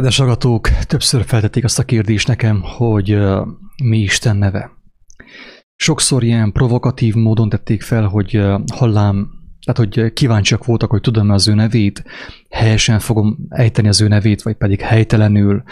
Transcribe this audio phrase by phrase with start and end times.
[0.00, 3.18] Kedves agatók, többször feltették azt a kérdést nekem, hogy
[3.84, 4.70] mi Isten neve.
[5.76, 9.28] Sokszor ilyen provokatív módon tették fel, hogy uh, hallám,
[9.64, 12.04] tehát hogy kíváncsiak voltak, hogy tudom-e az ő nevét,
[12.50, 15.62] helyesen fogom ejteni az ő nevét, vagy pedig helytelenül,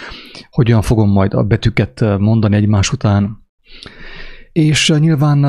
[0.51, 3.47] hogyan fogom majd a betűket mondani egymás után.
[4.53, 5.45] És nyilván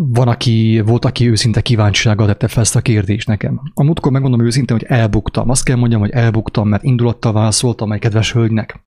[0.00, 3.60] van, aki, volt, aki őszinte kíváncsisággal tette fel ezt a kérdést nekem.
[3.74, 5.48] A múltkor megmondom őszintén, hogy elbuktam.
[5.48, 8.86] Azt kell mondjam, hogy elbuktam, mert indulattal válaszoltam egy kedves hölgynek.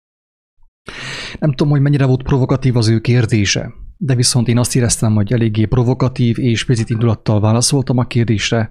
[1.40, 5.34] Nem tudom, hogy mennyire volt provokatív az ő kérdése, de viszont én azt éreztem, hogy
[5.34, 8.70] eléggé provokatív és picit indulattal válaszoltam a kérdésre,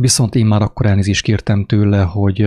[0.00, 2.46] viszont én már akkor elnézést kértem tőle, hogy,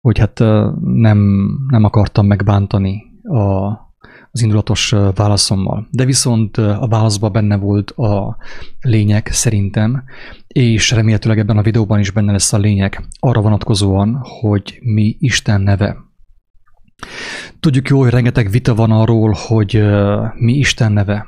[0.00, 0.38] hogy hát
[0.80, 3.72] nem, nem akartam megbántani a,
[4.30, 5.88] az indulatos válaszommal.
[5.90, 8.36] De viszont a válaszban benne volt a
[8.80, 10.04] lényeg szerintem,
[10.46, 15.60] és remélhetőleg ebben a videóban is benne lesz a lényeg arra vonatkozóan, hogy mi Isten
[15.60, 15.96] neve.
[17.60, 19.82] Tudjuk jó, hogy rengeteg vita van arról, hogy
[20.34, 21.26] mi Isten neve,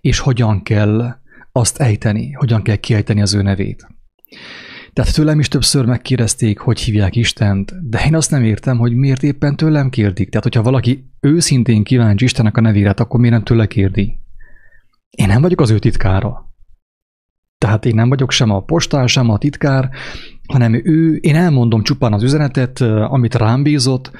[0.00, 1.14] és hogyan kell
[1.52, 3.86] azt ejteni, hogyan kell kiejteni az ő nevét.
[4.98, 9.22] Tehát tőlem is többször megkérdezték, hogy hívják Istent, de én azt nem értem, hogy miért
[9.22, 10.28] éppen tőlem kérdik.
[10.28, 14.18] Tehát, hogyha valaki őszintén kíváncsi Istennek a nevére, akkor miért nem tőle kérdi?
[15.10, 16.54] Én nem vagyok az ő titkára.
[17.58, 19.90] Tehát én nem vagyok sem a postár, sem a titkár,
[20.48, 24.10] hanem ő, én elmondom csupán az üzenetet, amit rám bízott,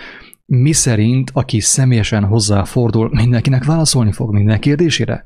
[0.47, 5.25] mi szerint, aki személyesen hozzáfordul, mindenkinek válaszolni fog minden kérdésére.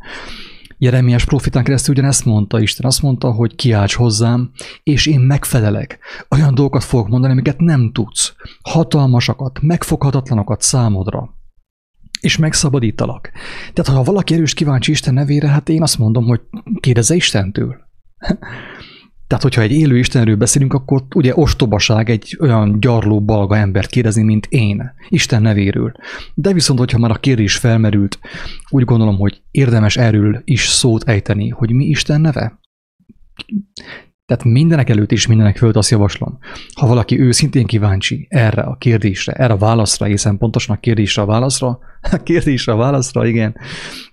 [0.82, 4.50] Jeremiás profitán keresztül ugyanezt mondta Isten, azt mondta, hogy kiálts hozzám,
[4.82, 5.98] és én megfelelek.
[6.28, 8.34] Olyan dolgokat fogok mondani, amiket nem tudsz.
[8.62, 11.34] Hatalmasakat, megfoghatatlanokat számodra.
[12.20, 13.30] És megszabadítalak.
[13.72, 16.40] Tehát, ha valaki erős kíváncsi Isten nevére, hát én azt mondom, hogy
[16.80, 17.76] kérdezze Istentől.
[19.32, 24.22] Tehát, hogyha egy élő Istenről beszélünk, akkor ugye ostobaság egy olyan gyarló balga embert kérdezni,
[24.22, 25.92] mint én, Isten nevéről.
[26.34, 28.18] De viszont, hogyha már a kérdés felmerült,
[28.68, 32.60] úgy gondolom, hogy érdemes erről is szót ejteni, hogy mi Isten neve.
[34.26, 36.38] Tehát mindenek előtt és mindenek fölött azt javaslom,
[36.74, 41.26] ha valaki őszintén kíváncsi erre a kérdésre, erre a válaszra, hiszen pontosan a kérdésre a
[41.26, 41.78] válaszra,
[42.12, 43.56] a kérdésre a válaszra, igen,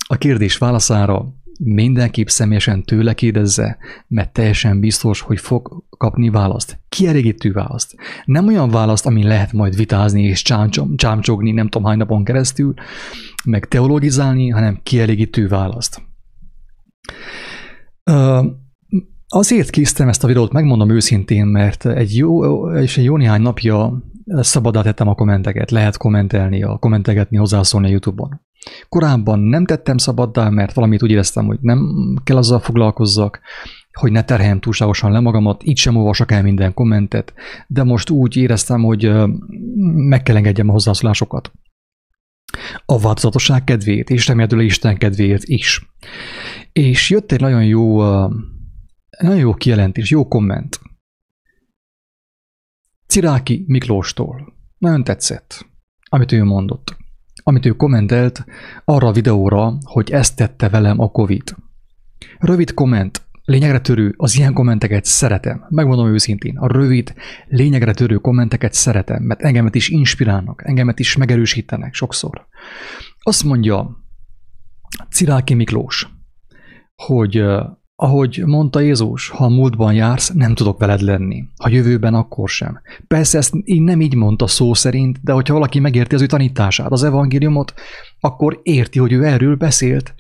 [0.08, 1.34] a kérdés válaszára
[1.64, 3.78] mindenképp személyesen tőle kérdezze,
[4.08, 6.80] mert teljesen biztos, hogy fog kapni választ.
[6.90, 7.96] Kielégítő választ.
[8.26, 10.42] Nem olyan választ, amin lehet majd vitázni és
[10.96, 12.74] csámcsogni nem tudom hány napon keresztül,
[13.46, 16.02] meg teologizálni, hanem kielégítő választ.
[19.28, 24.04] Azért késztem ezt a videót, megmondom őszintén, mert egy jó, és egy jó néhány napja
[24.26, 28.42] szabadá tettem a kommenteket, lehet kommentelni, a kommentegetni, hozzászólni a YouTube-on.
[28.90, 31.80] Korábban nem tettem szabaddá, mert valamit úgy éreztem, hogy nem
[32.24, 33.40] kell azzal foglalkozzak,
[33.92, 37.34] hogy ne terheljem túlságosan le magamat, így sem olvasok el minden kommentet,
[37.68, 39.12] de most úgy éreztem, hogy
[39.94, 41.52] meg kell engedjem a hozzászólásokat.
[42.86, 45.90] A változatosság kedvéért, és remélhetőleg Isten kedvéért is.
[46.72, 48.02] És jött egy nagyon jó,
[49.20, 50.80] nagyon jó kijelentés, jó komment.
[53.08, 54.54] Ciráki Miklóstól.
[54.78, 55.66] Nagyon tetszett,
[56.10, 56.99] amit ő mondott
[57.50, 58.46] amit ő kommentelt
[58.86, 61.56] arra a videóra, hogy ezt tette velem a Covid.
[62.40, 65.66] Rövid komment, lényegre törő, az ilyen kommenteket szeretem.
[65.70, 67.14] Megmondom őszintén, a rövid,
[67.48, 72.48] lényegre törő kommenteket szeretem, mert engemet is inspirálnak, engemet is megerősítenek sokszor.
[73.20, 73.98] Azt mondja
[75.12, 76.08] Ciráki Miklós,
[76.96, 77.44] hogy
[78.02, 81.44] ahogy mondta Jézus, ha a múltban jársz, nem tudok veled lenni.
[81.58, 82.82] Ha jövőben, akkor sem.
[83.08, 86.92] Persze ezt így nem így mondta szó szerint, de hogyha valaki megérti az ő tanítását,
[86.92, 87.74] az evangéliumot,
[88.20, 90.14] akkor érti, hogy ő erről beszélt.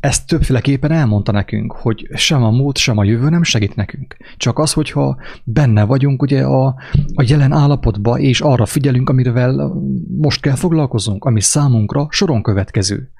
[0.00, 4.16] Ezt többféleképpen elmondta nekünk, hogy sem a múlt, sem a jövő nem segít nekünk.
[4.36, 6.66] Csak az, hogyha benne vagyunk ugye a,
[7.14, 9.82] a jelen állapotba, és arra figyelünk, amivel
[10.20, 13.10] most kell foglalkozunk, ami számunkra soron következő.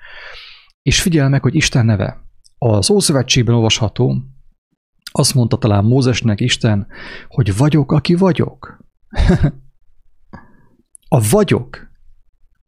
[0.82, 2.29] És figyel meg, hogy Isten neve,
[2.62, 4.16] az Ószövetségben olvasható,
[5.12, 6.86] azt mondta talán Mózesnek Isten,
[7.28, 8.84] hogy vagyok, aki vagyok.
[11.08, 11.90] a vagyok.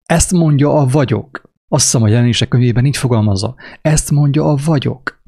[0.04, 1.50] Ezt mondja a vagyok.
[1.68, 3.54] Azt hiszem a jelenések könyvében így fogalmazza.
[3.82, 5.22] Ezt mondja a vagyok.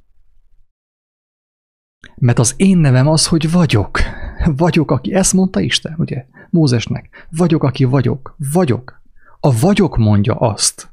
[2.17, 3.99] Mert az én nevem az, hogy vagyok.
[4.56, 6.27] Vagyok, aki ezt mondta Isten, ugye?
[6.50, 7.27] Mózesnek.
[7.31, 8.37] Vagyok, aki vagyok.
[8.53, 9.03] Vagyok.
[9.41, 10.93] A vagyok mondja azt,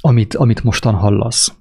[0.00, 1.54] amit, amit mostan hallasz.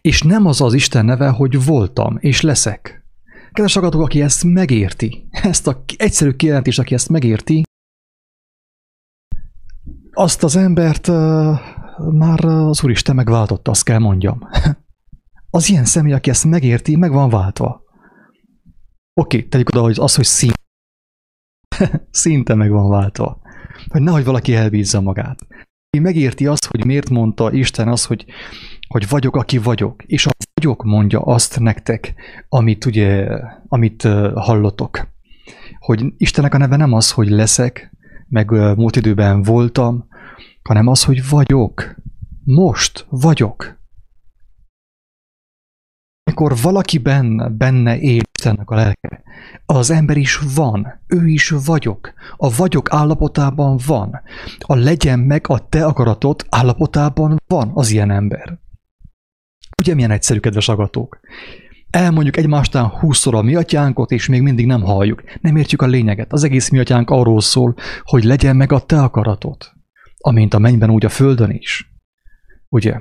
[0.00, 3.04] És nem az az Isten neve, hogy voltam és leszek.
[3.52, 7.62] Kedves hallgatók, aki ezt megérti, ezt a egyszerű kijelentést, aki ezt megérti,
[10.14, 11.58] azt az embert uh,
[12.12, 14.38] már az Úristen megváltotta, azt kell mondjam.
[15.50, 17.82] Az ilyen személy, aki ezt megérti, meg van váltva.
[19.20, 20.52] Oké, tegyük oda, hogy az, hogy szín.
[22.10, 23.40] Szinte meg van váltva.
[23.88, 25.46] Hogy nehogy valaki elbízza magát.
[25.90, 28.24] Ki megérti azt, hogy miért mondta Isten azt, hogy,
[28.88, 30.02] hogy vagyok, aki vagyok.
[30.06, 32.14] És a vagyok mondja azt nektek,
[32.48, 33.28] amit ugye,
[33.68, 34.02] amit
[34.34, 35.08] hallotok.
[35.78, 37.92] Hogy Istennek a neve nem az, hogy leszek,
[38.28, 40.08] meg múlt időben voltam,
[40.62, 41.94] hanem az, hogy vagyok.
[42.44, 43.82] Most vagyok.
[46.24, 49.22] Amikor valaki benne, benne él Istennek a lelke,
[49.66, 52.12] az ember is van, ő is vagyok.
[52.36, 54.20] A vagyok állapotában van.
[54.58, 58.58] A legyen meg a te akaratot állapotában van az ilyen ember.
[59.84, 61.20] Ugye milyen egyszerű, kedves agatók?
[61.90, 65.22] Elmondjuk egymástán húszszor a mi atyánkot, és még mindig nem halljuk.
[65.40, 66.32] Nem értjük a lényeget.
[66.32, 69.72] Az egész mi atyánk arról szól, hogy legyen meg a te akaratot.
[70.18, 71.94] Amint a mennyben, úgy a földön is.
[72.68, 73.00] Ugye?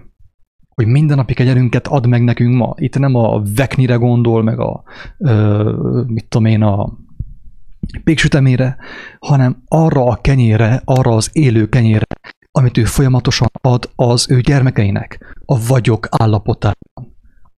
[0.73, 2.73] hogy mindennapi kegyelünket ad meg nekünk ma.
[2.77, 4.83] Itt nem a veknire gondol, meg a,
[5.17, 6.97] ö, mit tudom én, a
[8.03, 8.77] péksütemére,
[9.19, 12.05] hanem arra a kenyére, arra az élő kenyére,
[12.55, 17.15] amit ő folyamatosan ad az ő gyermekeinek, a vagyok állapotában.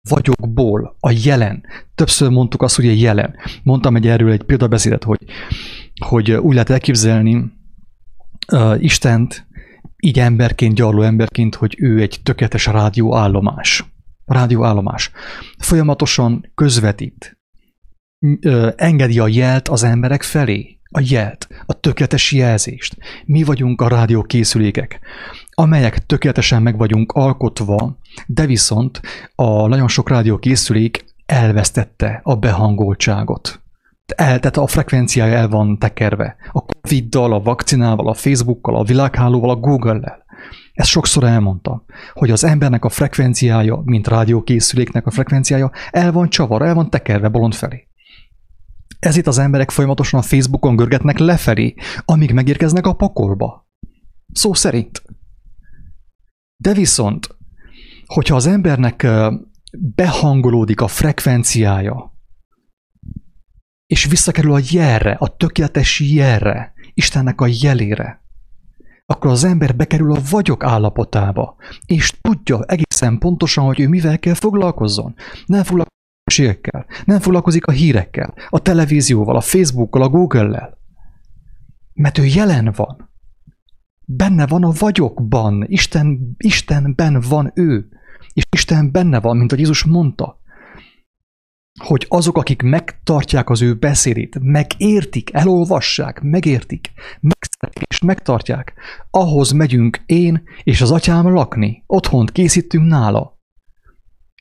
[0.09, 1.65] Vagyokból, a jelen.
[1.95, 3.35] Többször mondtuk azt, hogy a jelen.
[3.63, 5.25] Mondtam egy erről egy példabeszédet, hogy,
[6.07, 7.53] hogy úgy lehet elképzelni
[8.53, 9.47] uh, Istent,
[9.97, 13.85] így emberként, gyarló emberként, hogy ő egy tökéletes rádióállomás.
[14.25, 15.11] Rádióállomás.
[15.59, 17.39] Folyamatosan közvetít.
[18.77, 20.81] Engedi a jelt az emberek felé.
[20.97, 22.97] A jelt, a tökéletes jelzést.
[23.25, 25.01] Mi vagyunk a rádiókészülékek,
[25.51, 29.01] amelyek tökéletesen meg vagyunk alkotva, de viszont
[29.35, 33.63] a nagyon sok rádiókészülék elvesztette a behangoltságot
[34.07, 36.37] el, tehát a frekvenciája el van tekerve.
[36.53, 40.25] A Covid-dal, a vakcinával, a Facebookkal, a világhálóval, a Google-lel.
[40.73, 41.83] Ezt sokszor elmondtam,
[42.13, 47.29] hogy az embernek a frekvenciája, mint rádiókészüléknek a frekvenciája, el van csavar, el van tekerve
[47.29, 47.89] bolond felé.
[49.05, 51.75] Ezért az emberek folyamatosan a Facebookon görgetnek lefelé,
[52.05, 53.69] amíg megérkeznek a pokolba.
[54.33, 55.03] Szó szerint.
[56.57, 57.37] De viszont,
[58.07, 59.07] hogyha az embernek
[59.95, 62.13] behangolódik a frekvenciája,
[63.87, 68.25] és visszakerül a jelre, a tökéletes jelre, Istennek a jelére,
[69.07, 71.57] akkor az ember bekerül a vagyok állapotába,
[71.87, 75.15] és tudja egészen pontosan, hogy ő mivel kell foglalkozzon.
[75.47, 75.94] Nem foglalkozik
[76.39, 80.79] a nem foglalkozik a hírekkel, a televízióval, a Facebookkal, a Google-lel.
[81.93, 83.13] Mert ő jelen van.
[84.07, 87.89] Benne van a vagyokban, Isten, Istenben van ő.
[88.33, 90.43] És Isten benne van, mint a Jézus mondta
[91.83, 98.75] hogy azok, akik megtartják az ő beszédét, megértik, elolvassák, megértik, megszeretik és megtartják,
[99.11, 103.34] ahhoz megyünk én és az atyám lakni, otthont készítünk nála.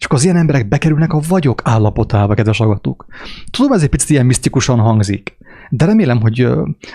[0.03, 3.05] Csak az ilyen emberek bekerülnek a vagyok állapotába, kedves agatuk.
[3.51, 5.37] Tudom, ez egy picit ilyen misztikusan hangzik,
[5.69, 6.47] de remélem, hogy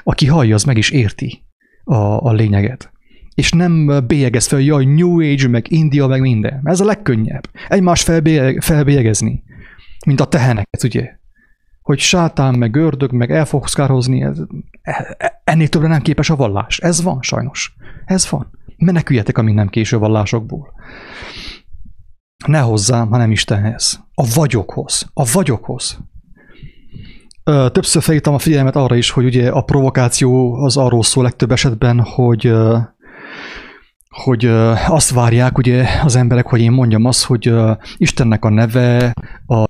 [0.03, 1.43] aki hallja, az meg is érti
[1.85, 1.97] a,
[2.27, 2.93] a lényeget.
[3.35, 6.61] És nem bélyegez fel, jaj, New Age, meg India, meg minden.
[6.65, 7.49] Ez a legkönnyebb.
[7.69, 8.03] Egymás
[8.61, 9.43] felbélyegezni
[10.07, 11.17] mint a teheneket, ugye?
[11.83, 14.39] Hogy sátán, meg ördög, meg el fogsz kározni, ez,
[14.83, 16.79] e, ennél többre nem képes a vallás.
[16.79, 17.77] Ez van, sajnos.
[18.05, 18.51] Ez van.
[18.77, 20.73] Meneküljetek a minden késő vallásokból.
[22.47, 24.01] Ne hozzám, hanem Istenhez.
[24.15, 25.11] A vagyokhoz.
[25.15, 25.99] A vagyokhoz.
[27.45, 32.01] Többször felhívtam a figyelmet arra is, hogy ugye a provokáció az arról szól legtöbb esetben,
[32.01, 32.53] hogy
[34.09, 34.47] hogy
[34.87, 37.55] azt várják ugye az emberek, hogy én mondjam azt, hogy
[37.97, 39.13] Istennek a neve
[39.47, 39.65] a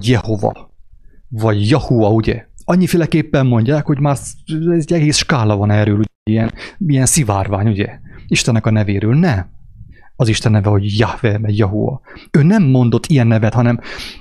[0.00, 0.74] Jehova,
[1.28, 2.46] vagy Jahua, ugye?
[2.64, 4.16] Annyiféleképpen mondják, hogy már
[4.70, 6.08] egy egész skála van erről, ugye?
[6.30, 7.98] Ilyen, ilyen szivárvány, ugye?
[8.26, 9.14] Istennek a nevéről.
[9.14, 9.44] Ne!
[10.16, 12.00] Az Isten neve, hogy Jahve, vagy Jahua.
[12.30, 13.80] Ő nem mondott ilyen nevet, hanem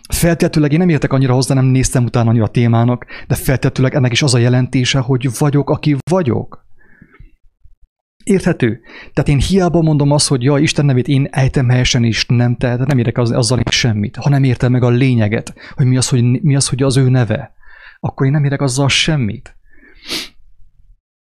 [0.09, 4.11] feltétlenül én nem értek annyira hozzá, nem néztem utána annyira a témának, de feltétlenül ennek
[4.11, 6.65] is az a jelentése, hogy vagyok, aki vagyok.
[8.23, 8.79] Érthető?
[9.13, 12.75] Tehát én hiába mondom azt, hogy ja, Isten nevét én ejtem helyesen is, nem te,
[12.75, 16.23] nem érek az, azzal semmit, ha nem értem meg a lényeget, hogy mi az, hogy
[16.41, 17.53] mi az, hogy az ő neve,
[17.99, 19.55] akkor én nem érek azzal semmit.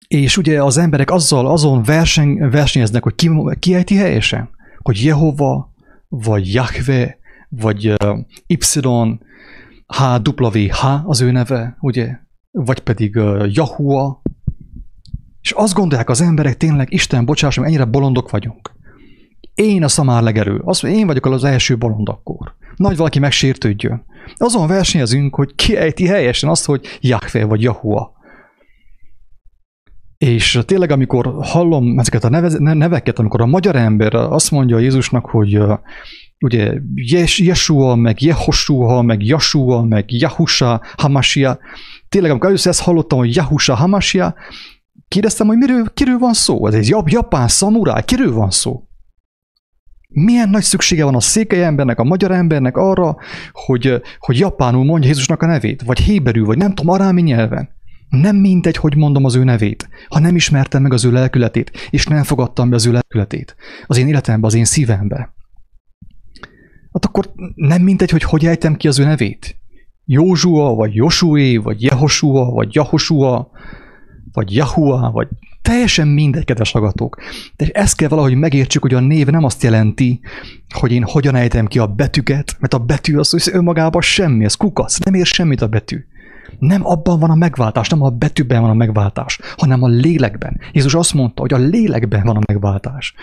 [0.09, 5.73] És ugye az emberek azzal azon verseny, versenyeznek, hogy ki, ki ejti helyesen, hogy Jehova,
[6.07, 7.17] vagy Jahve,
[7.49, 8.57] vagy uh, Y,
[9.87, 10.01] H,
[10.39, 12.17] W, H az ő neve, ugye?
[12.51, 14.21] Vagy pedig uh, Jahua,
[15.41, 18.71] és azt gondolják az emberek tényleg, Isten, bocsásson, ennyire bolondok vagyunk.
[19.53, 20.61] Én a szamár legerő.
[20.63, 22.55] Az, én vagyok az első bolond akkor.
[22.75, 24.05] Nagy valaki megsértődjön.
[24.37, 28.17] Azon versenyezünk, hogy kiejti helyesen azt, hogy Jahve vagy Jahua.
[30.25, 35.61] És tényleg, amikor hallom ezeket a neveket, amikor a magyar ember azt mondja Jézusnak, hogy
[36.39, 41.59] ugye Jes- Yeshua, meg Jehoshua, meg Yashua, meg Yahusha, Hamasia.
[42.09, 44.35] Tényleg, amikor először ezt hallottam, hogy Yahusha, Hamasia,
[45.07, 46.67] kérdeztem, hogy miről, kiről van szó?
[46.67, 48.83] Ez egy japán szamuráj, kiről van szó?
[50.07, 53.17] Milyen nagy szüksége van a székely embernek, a magyar embernek arra,
[53.51, 57.77] hogy, hogy japánul mondja Jézusnak a nevét, vagy héberül, vagy nem tudom, arámi nyelven.
[58.09, 62.05] Nem mindegy, hogy mondom az ő nevét, ha nem ismertem meg az ő lelkületét, és
[62.05, 63.55] nem fogadtam be az ő lelkületét
[63.87, 65.33] az én életembe, az én szívembe.
[66.93, 69.55] Hát akkor nem mindegy, hogy hogy ejtem ki az ő nevét.
[70.05, 73.51] Józsua, vagy Josué, vagy Jehosua, vagy Jahosua,
[74.31, 75.27] vagy Jahua, vagy
[75.61, 77.17] teljesen mindegy, kedves hallgatók.
[77.55, 80.19] De ezt kell valahogy megértsük, hogy a név nem azt jelenti,
[80.73, 84.97] hogy én hogyan ejtem ki a betűket, mert a betű az, önmagában semmi, ez kukasz,
[84.97, 86.05] nem ér semmit a betű.
[86.59, 90.59] Nem abban van a megváltás, nem a betűben van a megváltás, hanem a lélekben.
[90.71, 93.13] Jézus azt mondta, hogy a lélekben van a megváltás.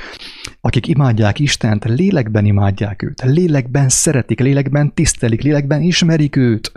[0.60, 6.72] Akik imádják Istent, lélekben imádják őt, lélekben szeretik, lélekben tisztelik, lélekben ismerik őt.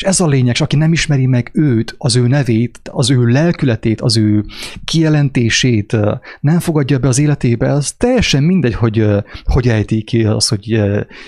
[0.00, 3.24] És ez a lényeg, és aki nem ismeri meg őt, az ő nevét, az ő
[3.24, 4.44] lelkületét, az ő
[4.84, 5.96] kijelentését,
[6.40, 9.06] nem fogadja be az életébe, az teljesen mindegy, hogy
[9.44, 10.66] hogy ejti ki az, hogy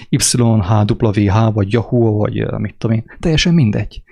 [0.08, 3.04] YHWH, vagy Yahoo, vagy mit tudom én.
[3.20, 4.02] Teljesen mindegy.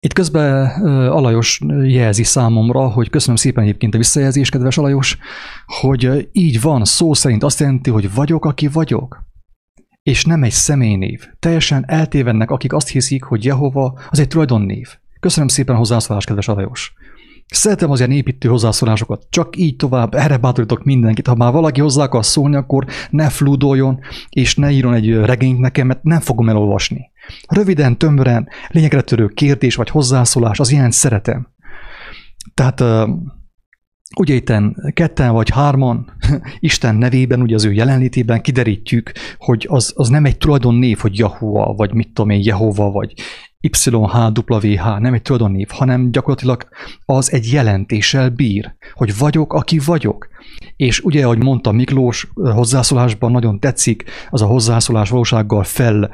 [0.00, 0.66] Itt közben
[1.10, 5.18] Alajos jelzi számomra, hogy köszönöm szépen egyébként a visszajelzést, kedves Alajos,
[5.66, 9.32] hogy így van, szó szerint azt jelenti, hogy vagyok, aki vagyok
[10.04, 11.28] és nem egy személynév.
[11.38, 14.88] Teljesen eltévennek, akik azt hiszik, hogy Jehova az egy tulajdonnév.
[15.20, 16.92] Köszönöm szépen a hozzászólást, kedves Alajos.
[17.46, 21.26] Szeretem az ilyen építő hozzászólásokat, csak így tovább, erre bátorítok mindenkit.
[21.26, 25.86] Ha már valaki hozzá akar szólni, akkor ne flúdoljon, és ne írjon egy regényt nekem,
[25.86, 27.10] mert nem fogom elolvasni.
[27.48, 31.48] Röviden, tömören, lényegre törő kérdés vagy hozzászólás, az ilyen szeretem.
[32.54, 32.80] Tehát
[34.16, 36.12] Ugye itten ketten vagy hárman,
[36.58, 41.74] Isten nevében, ugye az ő jelenlétében kiderítjük, hogy az, az nem egy tulajdonnév, hogy Jahua,
[41.76, 43.14] vagy mit tudom én, Jehova, vagy
[43.60, 46.68] YHWH, nem egy tulajdonnév, hanem gyakorlatilag
[47.04, 50.28] az egy jelentéssel bír, hogy vagyok, aki vagyok.
[50.76, 56.10] És ugye, ahogy mondta Miklós hozzászólásban, nagyon tetszik, az a hozzászólás valósággal fel,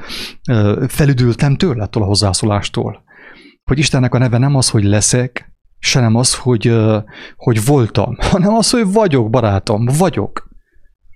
[0.87, 3.03] felüdültem tőle a hozzászólástól.
[3.63, 5.50] Hogy Istennek a neve nem az, hogy leszek,
[5.83, 6.75] se nem az, hogy,
[7.35, 10.49] hogy voltam, hanem az, hogy vagyok, barátom, vagyok.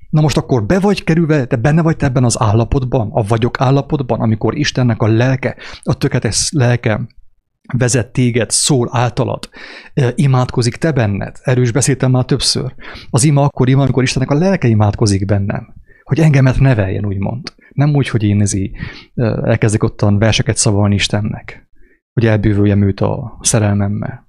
[0.10, 3.62] Na most akkor be vagy kerülve, te benne vagy te ebben az állapotban, a vagyok
[3.62, 7.08] állapotban, amikor Istennek a lelke, a tökéletes lelke
[7.78, 9.50] vezet téged, szól általad,
[10.16, 11.36] imádkozik te benned.
[11.44, 12.74] Erős beszéltem már többször.
[13.10, 15.74] Az ima akkor ima, amikor Istennek a lelke imádkozik bennem.
[16.04, 17.54] Hogy engemet neveljen, úgymond.
[17.74, 18.72] Nem úgy, hogy én ezé
[19.44, 21.70] elkezdek ottan verseket szavalni Istennek.
[22.14, 24.25] Hogy elbűvöljem őt a szerelmemmel.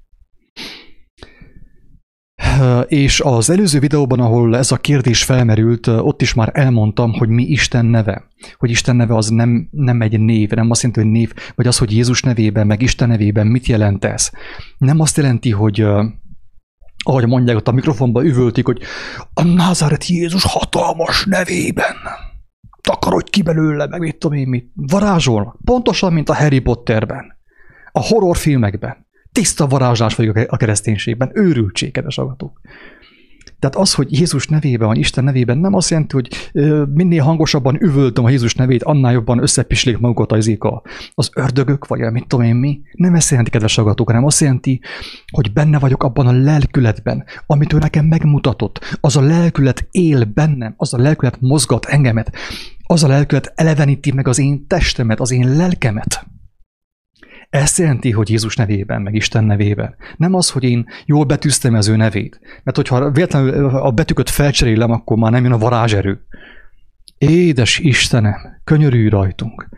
[2.86, 7.42] És az előző videóban, ahol ez a kérdés felmerült, ott is már elmondtam, hogy mi
[7.42, 8.24] Isten neve.
[8.56, 11.78] Hogy Isten neve az nem, nem egy név, nem azt jelenti, hogy név, vagy az,
[11.78, 14.30] hogy Jézus nevében, meg Isten nevében mit jelent ez.
[14.78, 15.86] Nem azt jelenti, hogy
[17.04, 18.82] ahogy mondják, ott a mikrofonba üvöltik, hogy
[19.34, 21.96] a Názáret Jézus hatalmas nevében.
[22.80, 24.70] Takarodj ki belőle, meg mit tudom én mit.
[24.74, 25.58] Varázsol.
[25.64, 27.36] Pontosan, mint a Harry Potterben.
[27.92, 29.05] A horrorfilmekben.
[29.36, 32.60] Tiszta varázslás vagyok a kereszténységben, őrültség, kedves agatók.
[33.58, 36.50] Tehát az, hogy Jézus nevében van, Isten nevében, nem azt jelenti, hogy
[36.94, 40.82] minél hangosabban üvöltöm a Jézus nevét, annál jobban összepislik magukat az, a,
[41.14, 42.80] az ördögök, vagy mit tudom én mi.
[42.92, 44.80] Nem ezt jelenti, kedves agatók, hanem azt jelenti,
[45.32, 48.98] hogy benne vagyok abban a lelkületben, amit ő nekem megmutatott.
[49.00, 52.36] Az a lelkület él bennem, az a lelkület mozgat engemet,
[52.86, 56.26] az a lelkület eleveníti meg az én testemet, az én lelkemet.
[57.50, 59.94] Ez jelenti, hogy Jézus nevében, meg Isten nevében.
[60.16, 62.40] Nem az, hogy én jól betűztem az ő nevét.
[62.62, 66.26] Mert hogyha véletlenül a betűköt felcserélem, akkor már nem jön a varázserő.
[67.18, 69.68] Édes Istenem, könyörülj rajtunk.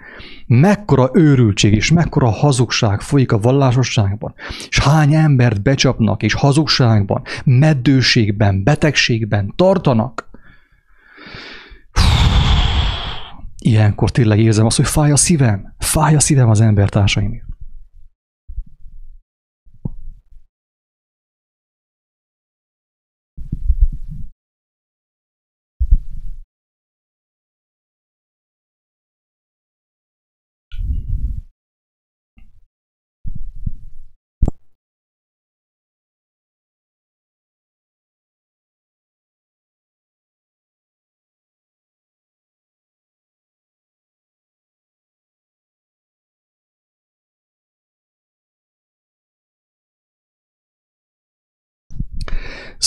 [0.46, 4.34] Mekkora őrültség és mekkora hazugság folyik a vallásosságban,
[4.68, 10.30] és hány embert becsapnak és hazugságban, meddőségben, betegségben tartanak.
[13.58, 17.47] Ilyenkor tényleg érzem azt, hogy fáj a szívem, fáj a szívem az embertársaimért.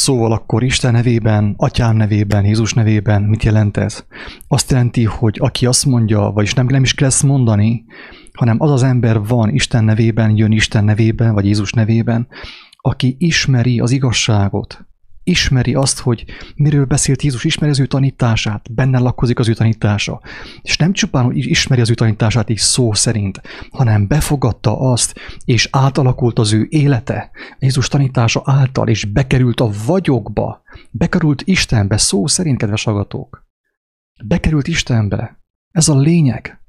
[0.01, 4.05] Szóval akkor Isten nevében, Atyám nevében, Jézus nevében mit jelent ez?
[4.47, 7.85] Azt jelenti, hogy aki azt mondja, vagyis nem, nem is kell ezt mondani,
[8.33, 12.27] hanem az az ember van Isten nevében, jön Isten nevében, vagy Jézus nevében,
[12.77, 14.85] aki ismeri az igazságot,
[15.31, 20.21] ismeri azt, hogy miről beszélt Jézus, ismeri az ő tanítását, benne lakozik az ő tanítása.
[20.61, 25.67] És nem csupán, hogy ismeri az ő tanítását így szó szerint, hanem befogadta azt, és
[25.71, 30.61] átalakult az ő élete Jézus tanítása által, és bekerült a vagyokba,
[30.91, 33.45] bekerült Istenbe, szó szerint, kedves agatók.
[34.23, 35.39] Bekerült Istenbe.
[35.71, 36.60] Ez a lényeg.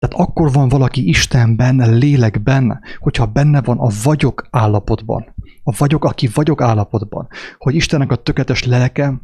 [0.00, 5.34] Tehát akkor van valaki Istenben, lélekben, hogyha benne van a vagyok állapotban.
[5.62, 7.28] A vagyok, aki vagyok állapotban.
[7.58, 9.20] Hogy Istennek a tökéletes lelke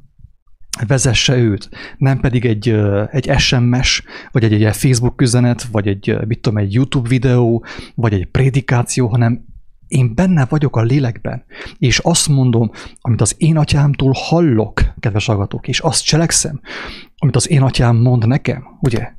[0.87, 2.69] vezesse őt, nem pedig egy,
[3.11, 4.03] egy SMS,
[4.33, 7.65] vagy egy, egy Facebook üzenet, vagy egy, mit tudom, egy YouTube videó,
[7.95, 9.45] vagy egy prédikáció, hanem
[9.87, 11.45] én benne vagyok a lélekben,
[11.79, 16.61] és azt mondom, amit az én atyámtól hallok, kedves agatok, és azt cselekszem,
[17.17, 19.15] amit az én atyám mond nekem, ugye?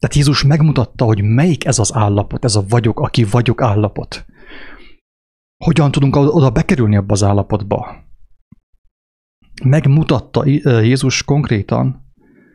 [0.00, 4.26] Tehát Jézus megmutatta, hogy melyik ez az állapot, ez a vagyok, aki vagyok állapot.
[5.64, 8.08] Hogyan tudunk oda bekerülni abba az állapotba?
[9.64, 10.46] Megmutatta
[10.82, 12.12] Jézus konkrétan,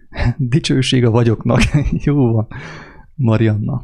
[0.38, 1.62] dicsőség a vagyoknak.
[2.06, 2.48] Jó van,
[3.16, 3.84] Marianna.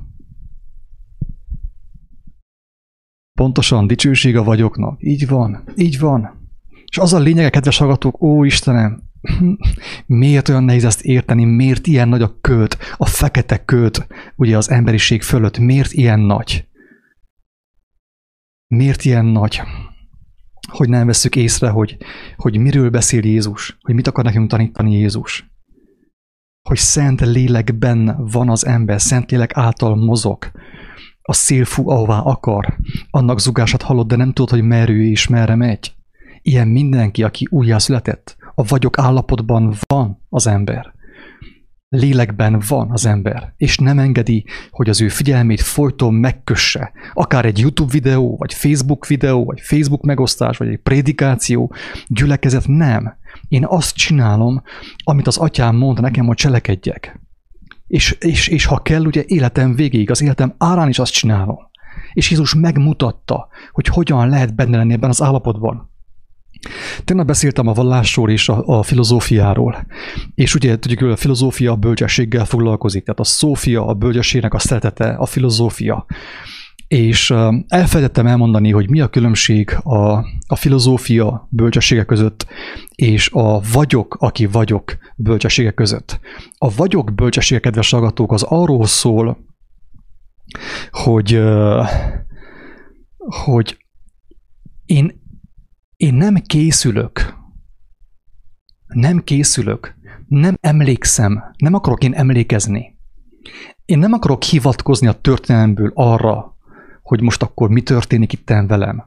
[3.34, 5.04] Pontosan, dicsőség a vagyoknak.
[5.04, 6.50] Így van, így van.
[6.86, 9.11] És az a lényege, kedves hallgatók, ó Istenem,
[10.06, 11.46] Miért olyan nehéz ezt érteni?
[11.46, 15.58] Miért ilyen nagy a költ, a fekete költ, ugye az emberiség fölött?
[15.58, 16.68] Miért ilyen nagy?
[18.68, 19.62] Miért ilyen nagy?
[20.68, 21.98] Hogy nem veszük észre, hogy,
[22.36, 25.50] hogy miről beszél Jézus, hogy mit akar nekünk tanítani Jézus.
[26.70, 30.52] Hogy szent lélekben van az ember, szent lélek által mozog.
[31.22, 32.78] A szél fú, ahová akar.
[33.10, 35.94] Annak zugását hallod, de nem tudod, hogy merő és merre megy.
[36.42, 40.94] Ilyen mindenki, aki újjászületett, a vagyok állapotban van az ember.
[41.90, 46.92] Lélekben van az ember, és nem engedi, hogy az ő figyelmét folyton megkösse.
[47.14, 51.74] Akár egy YouTube videó, vagy Facebook videó, vagy Facebook megosztás, vagy egy prédikáció,
[52.08, 53.18] gyülekezet, nem.
[53.48, 54.62] Én azt csinálom,
[55.04, 57.20] amit az atyám mond nekem, hogy cselekedjek.
[57.88, 61.58] És, és, és ha kell, ugye életem végéig, az életem árán is azt csinálom.
[62.14, 65.91] És Jézus megmutatta, hogy hogyan lehet benne lenni ebben az állapotban.
[67.06, 69.86] Tegnap beszéltem a vallásról és a, a filozófiáról.
[70.36, 73.04] És ugye tudjuk, hogy a filozófia a bölcsességgel foglalkozik.
[73.04, 76.06] Tehát a szófia, a bölcsességnek a szeretete, a filozófia.
[76.88, 77.34] És
[77.68, 82.48] elfelejtettem elmondani, hogy mi a különbség a, a filozófia bölcsessége között,
[82.96, 86.20] és a vagyok, aki vagyok bölcsessége között.
[86.58, 89.38] A vagyok bölcsessége, kedves hallgatók, az arról szól,
[90.92, 91.42] hogy,
[93.18, 93.78] hogy
[94.86, 95.21] én
[96.02, 97.36] én nem készülök,
[98.88, 99.96] nem készülök,
[100.28, 102.98] nem emlékszem, nem akarok én emlékezni.
[103.86, 106.58] Én nem akarok hivatkozni a történelemből arra,
[107.02, 109.04] hogy most akkor mi történik itt velem.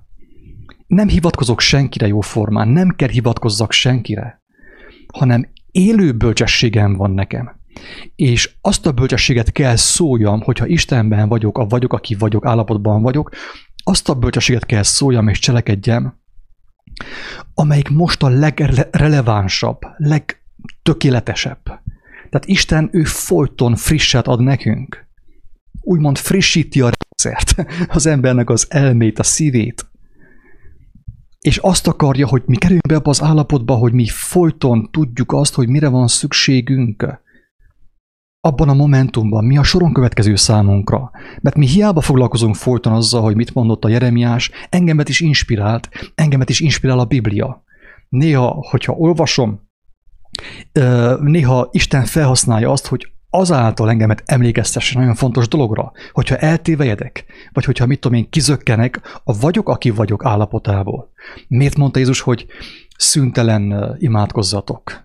[0.87, 4.43] Nem hivatkozok senkire jó formán, nem kell hivatkozzak senkire,
[5.13, 7.61] hanem élő bölcsességem van nekem.
[8.17, 13.31] És azt a bölcsességet kell szóljam, hogyha Istenben vagyok, a vagyok, aki vagyok, állapotban vagyok,
[13.85, 16.23] azt a bölcsességet kell szóljam és cselekedjem,
[17.55, 21.63] amelyik most a legrelevánsabb, legtökéletesebb.
[22.31, 25.07] Tehát Isten ő folyton frisset ad nekünk.
[25.81, 29.87] Úgymond frissíti a rendszert, az embernek az elmét, a szívét.
[31.41, 35.55] És azt akarja, hogy mi kerüljünk be abba az állapotba, hogy mi folyton tudjuk azt,
[35.55, 37.21] hogy mire van szükségünk
[38.45, 41.11] abban a momentumban mi a soron következő számunkra.
[41.41, 46.49] Mert mi hiába foglalkozunk folyton azzal, hogy mit mondott a Jeremiás, engemet is inspirált, engemet
[46.49, 47.65] is inspirál a Biblia.
[48.09, 49.61] Néha, hogyha olvasom,
[51.21, 57.87] néha Isten felhasználja azt, hogy azáltal engemet emlékeztessen nagyon fontos dologra, hogyha eltévejedek, vagy hogyha
[57.87, 61.11] mit tudom én, kizökkenek a vagyok, aki vagyok állapotából.
[61.49, 62.47] Miért mondta Jézus, hogy
[62.97, 65.04] szüntelen imádkozzatok?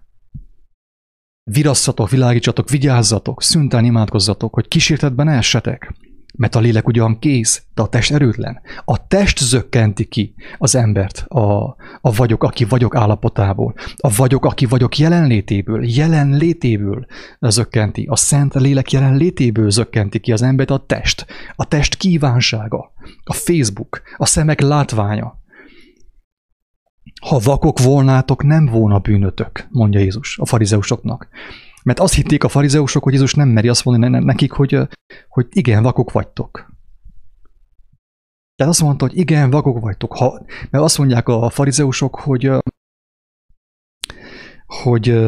[1.52, 5.94] Virasszatok, világítsatok, vigyázzatok, szüntelen imádkozzatok, hogy kísértetben essetek.
[6.34, 8.62] Mert a lélek ugyan kész, de a test erőtlen.
[8.86, 13.74] A test zökkenti ki az embert a, a vagyok, aki vagyok állapotából.
[13.96, 17.06] A vagyok, aki vagyok jelenlétéből, jelenlétéből
[17.40, 18.06] zökkenti.
[18.10, 21.26] A szent lélek jelenlétéből zökkenti ki az embert a test.
[21.56, 22.92] A test kívánsága,
[23.24, 25.40] a Facebook, a szemek látványa,
[27.22, 31.28] ha vakok volnátok, nem volna bűnötök, mondja Jézus a farizeusoknak.
[31.84, 34.78] Mert azt hitték a farizeusok, hogy Jézus nem meri azt mondani nekik, hogy,
[35.30, 36.78] hogy igen, vakok vagytok.
[38.56, 40.18] Tehát azt mondta, hogy igen, vakok vagytok.
[40.18, 42.52] Ha, mert azt mondják a farizeusok, hogy,
[44.66, 45.28] hogy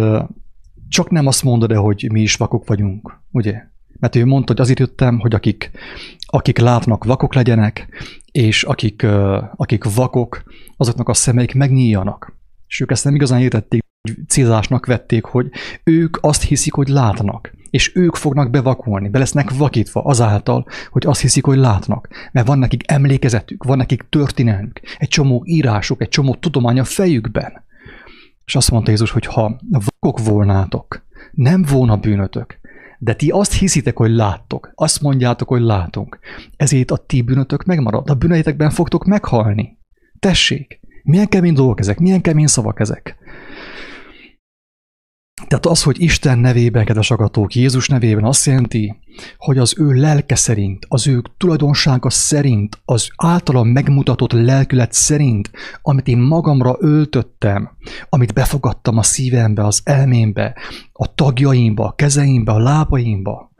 [0.88, 3.64] csak nem azt mondod de hogy mi is vakok vagyunk, ugye?
[4.00, 5.72] Mert ő mondta, hogy azért jöttem, hogy akik,
[6.26, 7.88] akik látnak, vakok legyenek,
[8.32, 9.06] és akik,
[9.56, 10.44] akik vakok,
[10.78, 12.40] azoknak a szemeik megnyíljanak.
[12.68, 13.82] És ők ezt nem igazán értették,
[14.28, 15.50] célzásnak vették, hogy
[15.84, 21.22] ők azt hiszik, hogy látnak, és ők fognak bevakulni, be lesznek vakítva azáltal, hogy azt
[21.22, 22.08] hiszik, hogy látnak.
[22.32, 27.64] Mert van nekik emlékezetük, van nekik történelmük, egy csomó írásuk, egy csomó tudomány a fejükben.
[28.46, 32.60] És azt mondta Jézus, hogy ha vakok volnátok, nem volna bűnötök,
[33.04, 36.20] de ti azt hiszitek, hogy láttok, azt mondjátok, hogy látunk.
[36.56, 39.78] Ezért a ti bűnötök megmarad, a bűneitekben fogtok meghalni.
[40.20, 43.18] Tessék, milyen kemény dolgok ezek, milyen kemény szavak ezek.
[45.52, 48.96] Tehát az, hogy Isten nevében, kedves agatók, Jézus nevében azt jelenti,
[49.38, 56.08] hogy az ő lelke szerint, az ő tulajdonsága szerint, az általam megmutatott lelkület szerint, amit
[56.08, 57.70] én magamra öltöttem,
[58.10, 60.56] amit befogadtam a szívembe, az elmémbe,
[60.92, 63.52] a tagjaimba, a kezeimbe, a lábaimba,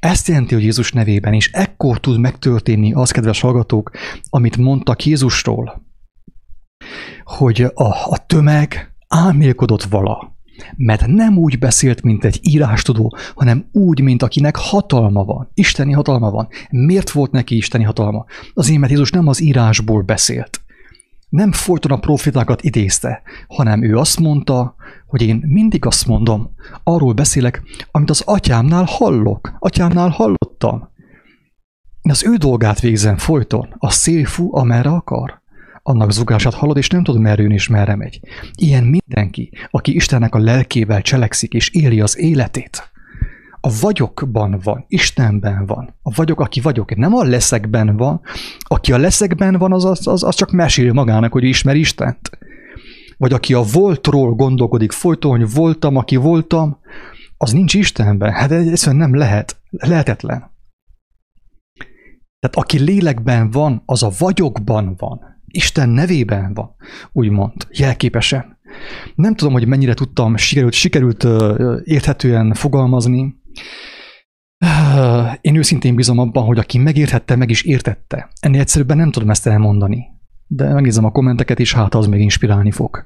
[0.00, 3.90] ezt jelenti, hogy Jézus nevében, és ekkor tud megtörténni az, kedves hallgatók,
[4.30, 5.82] amit mondtak Jézusról,
[7.24, 10.36] hogy a, a tömeg álmélkodott vala
[10.76, 15.50] mert nem úgy beszélt, mint egy írástudó, hanem úgy, mint akinek hatalma van.
[15.54, 16.48] Isteni hatalma van.
[16.70, 18.24] Miért volt neki isteni hatalma?
[18.54, 20.60] Azért, mert Jézus nem az írásból beszélt.
[21.28, 24.74] Nem folyton a profitákat idézte, hanem ő azt mondta,
[25.06, 30.88] hogy én mindig azt mondom, arról beszélek, amit az atyámnál hallok, atyámnál hallottam.
[32.02, 35.42] Az ő dolgát végzem folyton, a szél fú, amerre akar
[35.88, 38.20] annak zugását hallod, és nem tudod, merre jön és merre megy.
[38.54, 42.90] Ilyen mindenki, aki Istennek a lelkével cselekszik és éli az életét.
[43.60, 45.94] A vagyokban van, Istenben van.
[46.02, 48.20] A vagyok, aki vagyok, nem a leszekben van.
[48.58, 52.30] Aki a leszekben van, az, az, az, az csak mesél magának, hogy ismer Istent.
[53.16, 56.78] Vagy aki a voltról gondolkodik folyton, hogy voltam, aki voltam,
[57.36, 58.32] az nincs Istenben.
[58.32, 59.60] Hát egyszerűen nem lehet.
[59.70, 60.38] Lehetetlen.
[62.40, 65.36] Tehát aki lélekben van, az a vagyokban van.
[65.50, 66.74] Isten nevében van,
[67.12, 68.58] úgymond, jelképesen.
[69.14, 71.26] Nem tudom, hogy mennyire tudtam, sikerült, sikerült
[71.84, 73.36] érthetően fogalmazni.
[75.40, 78.30] Én őszintén bízom abban, hogy aki megérthette, meg is értette.
[78.40, 80.06] Ennél egyszerűbben nem tudom ezt elmondani.
[80.46, 83.04] De megnézem a kommenteket, és hát az még inspirálni fog.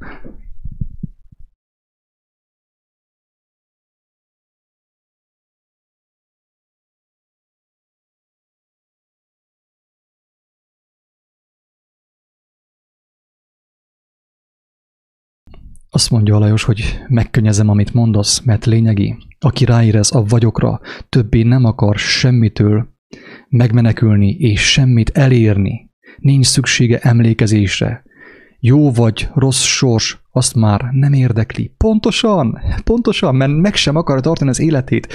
[15.95, 19.17] Azt mondja Alajos, hogy megkönnyezem, amit mondasz, mert lényegi.
[19.39, 22.89] Aki ráérez a vagyokra, többé nem akar semmitől
[23.49, 25.91] megmenekülni és semmit elérni.
[26.19, 28.05] Nincs szüksége emlékezésre.
[28.61, 31.75] Jó vagy rossz sors, azt már nem érdekli.
[31.77, 35.13] Pontosan, pontosan, mert meg sem akar tartani az életét.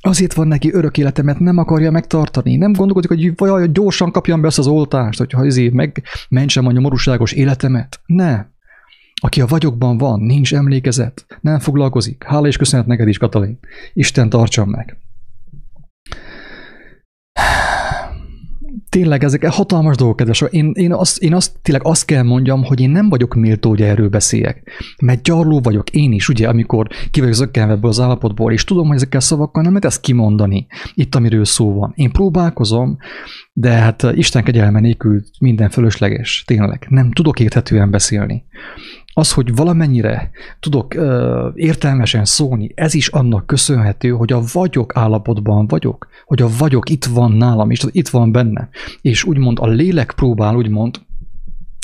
[0.00, 2.56] Azért van neki örök élete, mert nem akarja megtartani.
[2.56, 7.32] Nem gondolkodik, hogy vaj, gyorsan kapjam be azt az oltást, hogyha ezért megmentsem a nyomorúságos
[7.32, 8.00] életemet.
[8.06, 8.44] Ne,
[9.20, 12.24] aki a vagyokban van, nincs emlékezet, nem foglalkozik.
[12.26, 13.58] Hála és köszönet neked is, Katalin.
[13.92, 14.98] Isten tartson meg.
[18.88, 20.44] Tényleg ezek hatalmas dolgok, kedves.
[20.50, 23.82] Én, én, azt, én azt, tényleg azt kell mondjam, hogy én nem vagyok méltó, hogy
[23.82, 24.70] erről beszéljek.
[25.02, 28.86] Mert gyarló vagyok én is, ugye, amikor ki vagyok zökkenve ebből az állapotból, és tudom,
[28.86, 31.92] hogy ezekkel szavakkal nem lehet ezt kimondani, itt, amiről szó van.
[31.94, 32.96] Én próbálkozom,
[33.52, 36.86] de hát Isten kegyelme nélkül minden fölösleges, tényleg.
[36.88, 38.44] Nem tudok érthetően beszélni
[39.12, 45.66] az, hogy valamennyire tudok ö, értelmesen szólni, ez is annak köszönhető, hogy a vagyok állapotban
[45.66, 48.68] vagyok, hogy a vagyok itt van nálam, és itt van benne.
[49.00, 51.00] És úgymond a lélek próbál, úgymond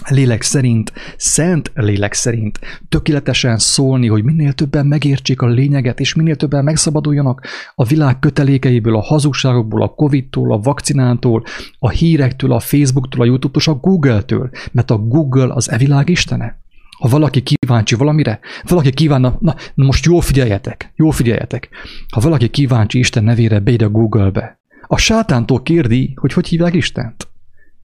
[0.08, 6.36] lélek szerint, szent lélek szerint tökéletesen szólni, hogy minél többen megértsék a lényeget, és minél
[6.36, 11.44] többen megszabaduljanak a világ kötelékeiből, a hazugságokból, a Covid-tól, a vakcinától,
[11.78, 16.64] a hírektől, a Facebooktól, a YouTube-tól, a Google-től, mert a Google az e világ istene.
[16.98, 21.68] Ha valaki kíváncsi valamire, valaki kívánna, na, na most jól figyeljetek, jól figyeljetek.
[22.14, 24.60] Ha valaki kíváncsi Isten nevére, beid a Google-be.
[24.86, 27.28] A sátántól kérdi, hogy hogy hívják Istent.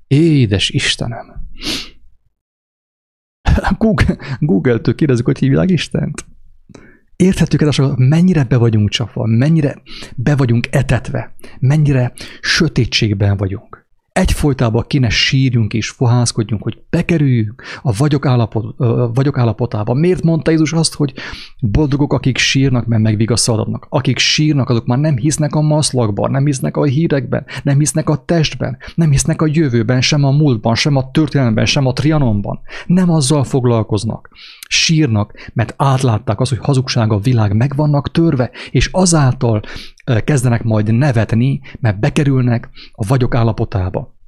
[0.06, 1.26] Édes Istenem.
[3.78, 6.24] Google, Google-től kérdezik, hogy hívják Istent.
[7.16, 9.82] Érthető, kedves, mennyire be vagyunk csapva, mennyire
[10.16, 13.81] be vagyunk etetve, mennyire sötétségben vagyunk.
[14.12, 18.74] Egyfolytában kéne sírjunk és fohászkodjunk, hogy bekerüljünk a vagyok, állapot,
[19.14, 19.94] vagyok állapotába.
[19.94, 21.12] Miért mondta Jézus azt, hogy
[21.60, 23.86] boldogok, akik sírnak, mert megvigasztalodnak?
[23.88, 28.24] Akik sírnak, azok már nem hisznek a maszlakban, nem hisznek a hírekben, nem hisznek a
[28.24, 32.60] testben, nem hisznek a jövőben, sem a múltban, sem a történelemben, sem a trianonban.
[32.86, 34.30] Nem azzal foglalkoznak.
[34.68, 39.62] Sírnak, mert átlátták az, hogy hazugság a világ meg vannak törve, és azáltal
[40.04, 44.20] kezdenek majd nevetni, mert bekerülnek a vagyok állapotába.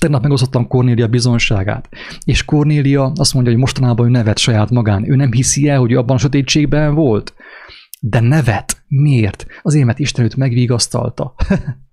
[0.00, 1.88] Tegnap megosztottam Kornélia bizonságát,
[2.24, 5.10] és Kornélia azt mondja, hogy mostanában ő nevet saját magán.
[5.10, 7.34] Ő nem hiszi el, hogy abban a sötétségben volt.
[8.00, 8.84] De nevet.
[8.88, 9.46] Miért?
[9.62, 11.34] Azért, mert Isten őt megvigasztalta.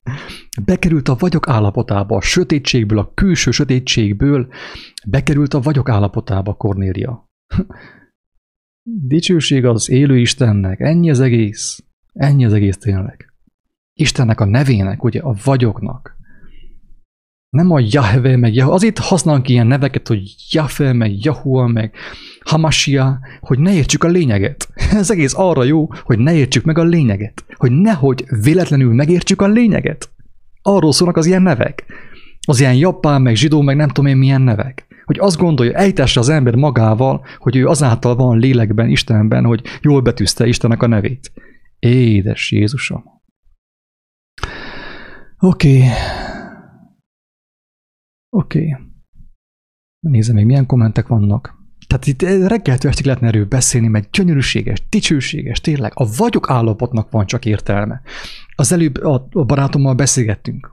[0.65, 4.47] bekerült a vagyok állapotába, a sötétségből, a külső sötétségből,
[5.07, 7.29] bekerült a vagyok állapotába Kornélia.
[9.07, 11.83] Dicsőség az élő Istennek, ennyi az egész.
[12.13, 13.33] Ennyi az egész tényleg.
[13.93, 16.15] Istennek a nevének, ugye a vagyoknak.
[17.49, 18.71] Nem a Jahve, meg Yahu.
[18.71, 21.95] Azért használunk ilyen neveket, hogy Jahve, meg Yahua, meg
[22.39, 24.67] Hamasia, hogy ne értsük a lényeget.
[24.99, 27.45] Ez egész arra jó, hogy ne értsük meg a lényeget.
[27.55, 30.09] Hogy nehogy véletlenül megértsük a lényeget.
[30.61, 31.85] Arról szólnak az ilyen nevek.
[32.47, 34.85] Az ilyen japán, meg zsidó, meg nem tudom én milyen nevek.
[35.05, 40.01] Hogy azt gondolja, ejtesse az ember magával, hogy ő azáltal van lélekben, Istenben, hogy jól
[40.01, 41.31] betűzte Istennek a nevét.
[41.83, 43.03] Édes Jézusom!
[45.39, 45.83] Oké.
[48.29, 48.77] Oké.
[49.99, 51.55] Nézem még, milyen kommentek vannak.
[51.87, 55.91] Tehát itt reggeltől estig lehetne erről beszélni, mert gyönyörűséges, dicsőséges, tényleg.
[55.95, 58.01] A vagyok állapotnak van csak értelme.
[58.55, 60.72] Az előbb a barátommal beszélgettünk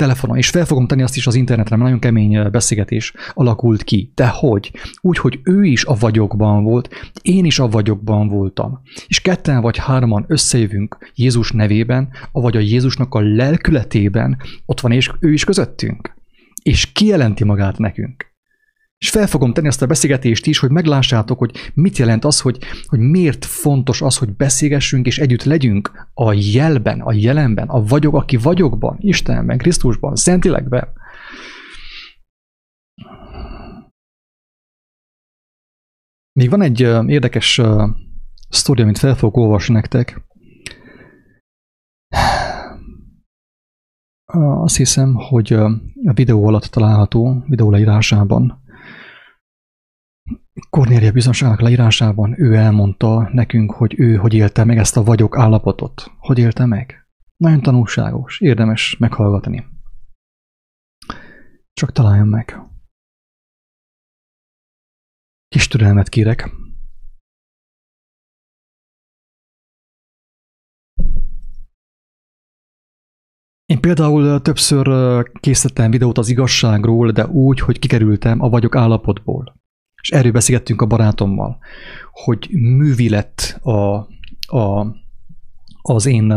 [0.00, 4.12] telefonon, és fel fogom tenni azt is az internetre, mert nagyon kemény beszélgetés alakult ki.
[4.14, 4.72] De hogy?
[5.00, 6.88] Úgy, hogy ő is a vagyokban volt,
[7.22, 8.80] én is a vagyokban voltam.
[9.06, 15.10] És ketten vagy hárman összejövünk Jézus nevében, vagy a Jézusnak a lelkületében, ott van és
[15.20, 16.14] ő is közöttünk.
[16.62, 18.29] És kijelenti magát nekünk.
[19.00, 22.58] És fel fogom tenni azt a beszélgetést is, hogy meglássátok, hogy mit jelent az, hogy,
[22.86, 28.14] hogy miért fontos az, hogy beszélgessünk és együtt legyünk a jelben, a jelenben, a vagyok,
[28.14, 30.88] aki vagyokban, Istenben, Krisztusban, Szentilekben.
[36.32, 37.82] Még van egy érdekes uh,
[38.48, 40.22] sztori, amit fel fogok olvasni nektek.
[44.32, 45.52] Azt hiszem, hogy
[46.04, 48.60] a videó alatt található, videó leírásában
[50.70, 56.12] Kornélia bizonságának leírásában ő elmondta nekünk, hogy ő hogy élte meg ezt a vagyok állapotot.
[56.18, 57.06] Hogy élte meg?
[57.36, 59.66] Nagyon tanulságos, érdemes meghallgatni.
[61.72, 62.60] Csak találjam meg.
[65.48, 66.50] Kis türelmet kérek.
[73.64, 74.86] Én például többször
[75.40, 79.60] készítettem videót az igazságról, de úgy, hogy kikerültem a vagyok állapotból.
[80.00, 81.58] És erről beszélgettünk a barátommal,
[82.12, 83.94] hogy művi lett a,
[84.56, 84.86] a,
[85.82, 86.34] az én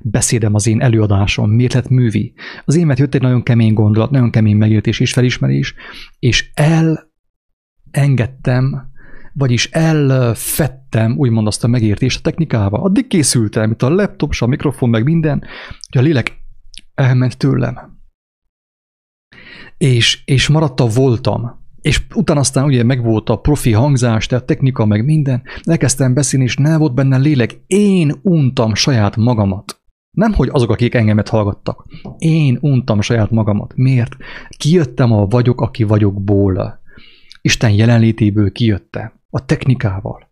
[0.00, 2.32] beszédem, az én előadásom, miért lett művi.
[2.64, 5.74] Az én mert jött egy nagyon kemény gondolat, nagyon kemény megértés és felismerés,
[6.18, 6.50] és
[7.92, 8.88] elengedtem,
[9.32, 12.82] vagyis elfettem, úgymond azt a megértést a technikával.
[12.82, 15.44] Addig készültem, itt a laptop, a mikrofon, meg minden,
[15.90, 16.38] hogy a lélek
[16.94, 17.98] elment tőlem.
[19.78, 24.84] És, és maradt a voltam és utána aztán ugye megvolt a profi hangzás, tehát technika,
[24.86, 27.60] meg minden, elkezdtem beszélni, és nem volt benne lélek.
[27.66, 29.80] Én untam saját magamat.
[30.10, 31.86] Nem, hogy azok, akik engemet hallgattak.
[32.18, 33.72] Én untam saját magamat.
[33.76, 34.16] Miért?
[34.56, 36.80] Kijöttem a vagyok, aki vagyokból.
[37.42, 39.12] Isten jelenlétéből kijöttem.
[39.30, 40.28] A technikával.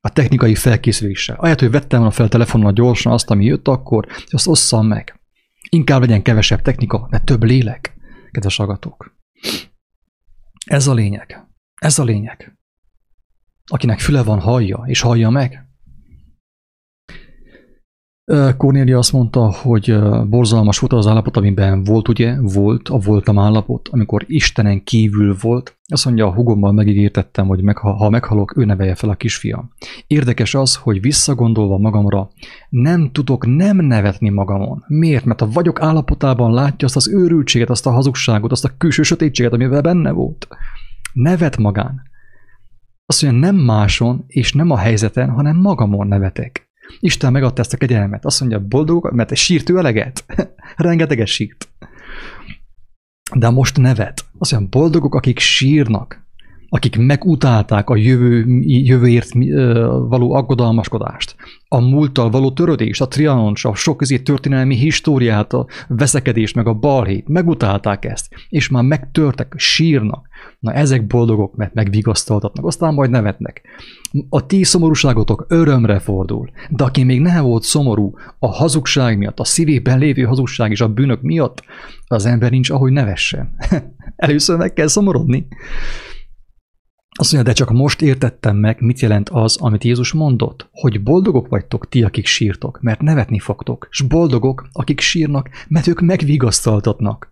[0.00, 1.36] A technikai felkészüléssel.
[1.36, 5.20] Ahelyett, hogy vettem a fel telefonon gyorsan azt, ami jött akkor, azt osszam meg.
[5.68, 7.94] Inkább legyen kevesebb technika, de több lélek,
[8.30, 9.17] kedves hallgatók.
[10.68, 11.46] Ez a lényeg.
[11.74, 12.56] Ez a lényeg.
[13.64, 15.67] Akinek füle van, hallja, és hallja meg.
[18.56, 23.88] Cornélia azt mondta, hogy borzalmas volt az állapot, amiben volt, ugye, volt, a voltam állapot,
[23.88, 25.78] amikor Istenen kívül volt.
[25.86, 29.72] Azt mondja, a hugommal megígértettem, hogy meg, ha meghalok, ő nevelje fel a kisfiam.
[30.06, 32.30] Érdekes az, hogy visszagondolva magamra,
[32.68, 34.84] nem tudok nem nevetni magamon.
[34.86, 35.24] Miért?
[35.24, 39.52] Mert a vagyok állapotában látja azt az őrültséget, azt a hazugságot, azt a külső sötétséget,
[39.52, 40.48] amivel benne volt.
[41.12, 42.02] Nevet magán.
[43.06, 46.67] Azt mondja, nem máson és nem a helyzeten, hanem magamon nevetek.
[47.00, 48.24] Isten megadta ezt a kegyelmet.
[48.24, 50.24] Azt mondja, boldog, mert sírt ő eleget.
[50.76, 51.68] Rengeteget sírt.
[53.36, 54.24] De most nevet.
[54.38, 56.26] Azt mondja, boldogok, akik sírnak.
[56.68, 59.32] Akik megutálták a jövő, jövőért
[60.08, 61.36] való aggodalmaskodást,
[61.68, 66.74] a múlttal való törődést, a trianons, a sok közé történelmi históriát, a veszekedést, meg a
[66.74, 70.26] balhét, megutálták ezt, és már megtörtek, sírnak.
[70.58, 73.62] Na ezek boldogok, mert megvigasztaltatnak, aztán majd nevetnek.
[74.28, 79.44] A ti szomorúságotok örömre fordul, de aki még nem volt szomorú a hazugság miatt, a
[79.44, 81.62] szívében lévő hazugság és a bűnök miatt,
[82.06, 83.54] az ember nincs, ahogy nevessen.
[84.16, 85.46] Először meg kell szomorodni.
[87.20, 91.48] Azt mondja, de csak most értettem meg, mit jelent az, amit Jézus mondott, hogy boldogok
[91.48, 97.28] vagytok ti, akik sírtok, mert nevetni fogtok, és boldogok, akik sírnak, mert ők megvigasztaltatnak.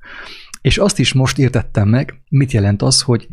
[0.60, 3.28] És azt is most értettem meg, mit jelent az, hogy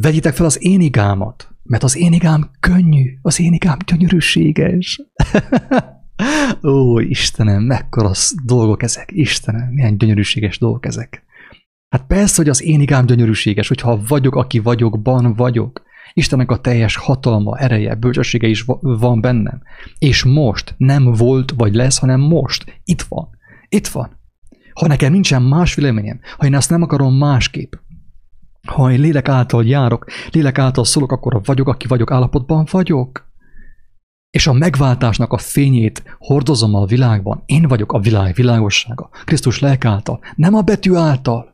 [0.00, 5.02] vegyitek fel az én igámat, mert az én igám könnyű, az én igám gyönyörűséges.
[6.62, 8.10] Ó, Istenem, mekkora
[8.44, 11.24] dolgok ezek, Istenem, milyen gyönyörűséges dolgok ezek.
[11.92, 15.82] Hát persze, hogy az én igám gyönyörűséges, hogyha vagyok, aki vagyokban vagyok.
[16.12, 19.62] Istennek a teljes hatalma, ereje, bölcsessége is van bennem.
[19.98, 22.80] És most nem volt vagy lesz, hanem most.
[22.84, 23.28] Itt van.
[23.68, 24.20] Itt van.
[24.74, 27.72] Ha nekem nincsen más véleményem, ha én ezt nem akarom másképp,
[28.66, 33.30] ha én lélek által járok, lélek által szólok, akkor vagyok, aki vagyok, állapotban vagyok.
[34.30, 37.42] És a megváltásnak a fényét hordozom a világban.
[37.46, 39.08] Én vagyok a világ világossága.
[39.24, 41.51] Krisztus lelk által, nem a betű által.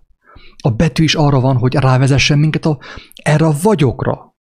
[0.56, 2.78] A betű is arra van, hogy rávezessen minket a,
[3.22, 4.36] erre a vagyokra,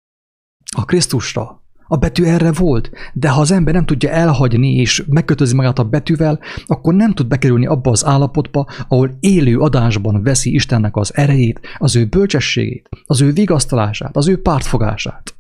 [0.77, 1.65] a Krisztusra.
[1.89, 5.85] A betű erre volt, de ha az ember nem tudja elhagyni és megkötözni magát a
[5.85, 11.61] betűvel, akkor nem tud bekerülni abba az állapotba, ahol élő adásban veszi Istennek az erejét,
[11.79, 15.36] az ő bölcsességét, az ő vigasztalását, az ő pártfogását.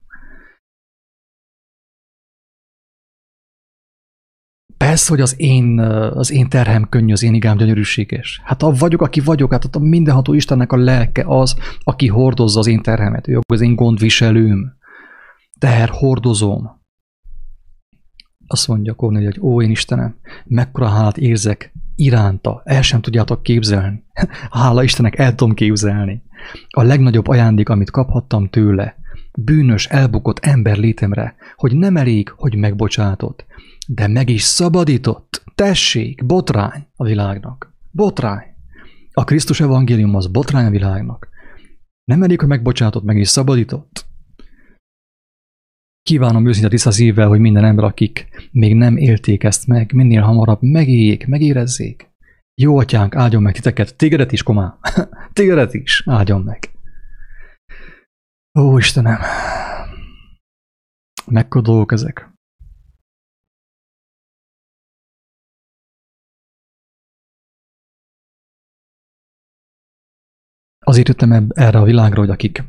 [4.78, 5.78] Persze, hogy az én,
[6.14, 8.40] az én terhem könnyű, az én igám gyönyörűséges.
[8.44, 12.66] Hát ha vagyok, aki vagyok, hát a mindenható Istennek a lelke az, aki hordozza az
[12.66, 13.28] én terhemet.
[13.28, 14.76] Ő az én gondviselőm.
[15.58, 16.84] Teher hordozom.
[18.46, 24.04] Azt mondja Kornél, hogy ó, én Istenem, mekkora hálát érzek iránta, el sem tudjátok képzelni.
[24.50, 26.22] Hála Istennek el tudom képzelni.
[26.68, 28.96] A legnagyobb ajándék, amit kaphattam tőle,
[29.38, 33.44] bűnös, elbukott ember létemre, hogy nem elég, hogy megbocsátott,
[33.86, 35.44] de meg is szabadított.
[35.54, 37.74] Tessék, botrány a világnak.
[37.90, 38.54] Botrány.
[39.12, 41.28] A Krisztus evangélium az botrány a világnak.
[42.04, 44.06] Nem elég, hogy megbocsátott, meg is szabadított.
[46.02, 50.62] Kívánom őszinte tiszta szívvel, hogy minden ember, akik még nem élték ezt meg, minél hamarabb
[50.62, 52.10] megéljék, megérezzék.
[52.54, 54.78] Jó atyánk, áldjon meg titeket, tégedet is, komá,
[55.32, 56.70] tégedet is, áldjon meg.
[58.58, 59.18] Ó, Istenem,
[61.26, 62.35] mekkora dolgok ezek.
[70.88, 72.64] Azért jöttem erre a világra, hogy akik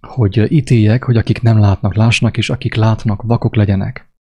[0.00, 4.12] hogy ítéljek, hogy akik nem látnak, lásnak, és akik látnak, vakok legyenek.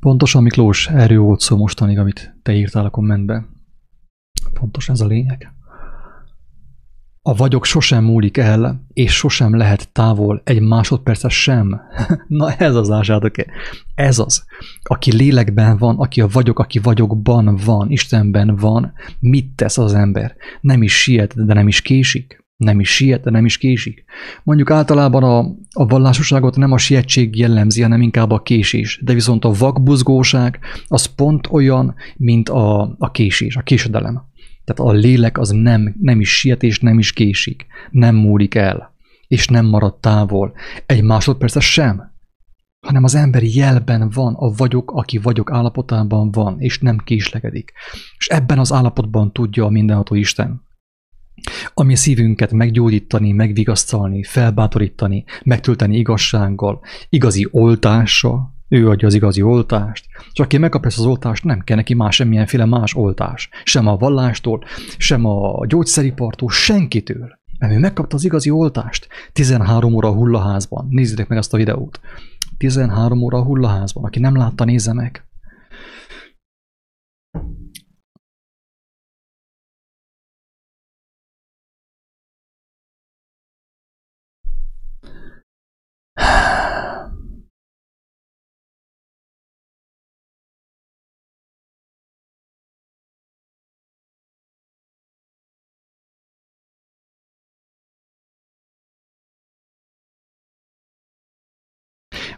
[0.00, 3.46] Pontosan, Miklós, erről volt szó mostanig, amit te írtál a kommentbe.
[4.52, 5.63] Pontos ez a lényeg.
[7.26, 11.80] A vagyok sosem múlik el, és sosem lehet távol egy másodpercet sem.
[12.28, 13.46] Na ez az lássátok -e.
[13.94, 14.44] Ez az.
[14.82, 20.36] Aki lélekben van, aki a vagyok, aki vagyokban van, Istenben van, mit tesz az ember?
[20.60, 22.44] Nem is siet, de nem is késik.
[22.56, 24.04] Nem is siet, de nem is késik.
[24.42, 25.38] Mondjuk általában a,
[25.72, 29.00] a vallásosságot nem a sietség jellemzi, hanem inkább a késés.
[29.04, 30.58] De viszont a vakbuzgóság
[30.88, 34.32] az pont olyan, mint a, a késés, a késedelem.
[34.64, 38.94] Tehát a lélek az nem, nem is siet és nem is késik, nem múlik el,
[39.28, 40.52] és nem marad távol.
[40.86, 42.12] Egy másodperc sem,
[42.86, 47.72] hanem az emberi jelben van, a vagyok, aki vagyok állapotában van, és nem késlekedik.
[48.18, 50.62] És ebben az állapotban tudja a mindenható Isten.
[51.74, 60.06] Ami szívünket meggyógyítani, megvigasztalni, felbátorítani, megtölteni igazsággal, igazi oltással, ő adja az igazi oltást.
[60.32, 63.48] Csak aki megkapja ezt az oltást, nem kell neki más semmilyenféle más oltás.
[63.64, 64.64] Sem a vallástól,
[64.96, 67.38] sem a gyógyszeripartól, senkitől.
[67.58, 69.08] Mert ő megkapta az igazi oltást.
[69.32, 70.86] 13 óra hullaházban.
[70.90, 72.00] Nézzétek meg azt a videót.
[72.58, 74.04] 13 óra hullaházban.
[74.04, 75.24] Aki nem látta, nézze meg.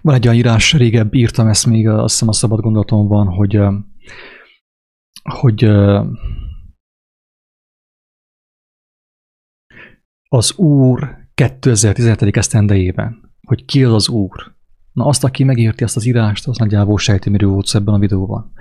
[0.07, 3.61] Van egy olyan írás, régebb írtam ezt még, azt hiszem a szabad gondolatom van, hogy,
[5.23, 5.65] hogy
[10.29, 12.37] az Úr 2017.
[12.37, 14.55] esztendejében, hogy ki az az Úr.
[14.93, 18.53] Na azt, aki megérti azt az írást, az nagyjából sejti, miről volt ebben a videóban.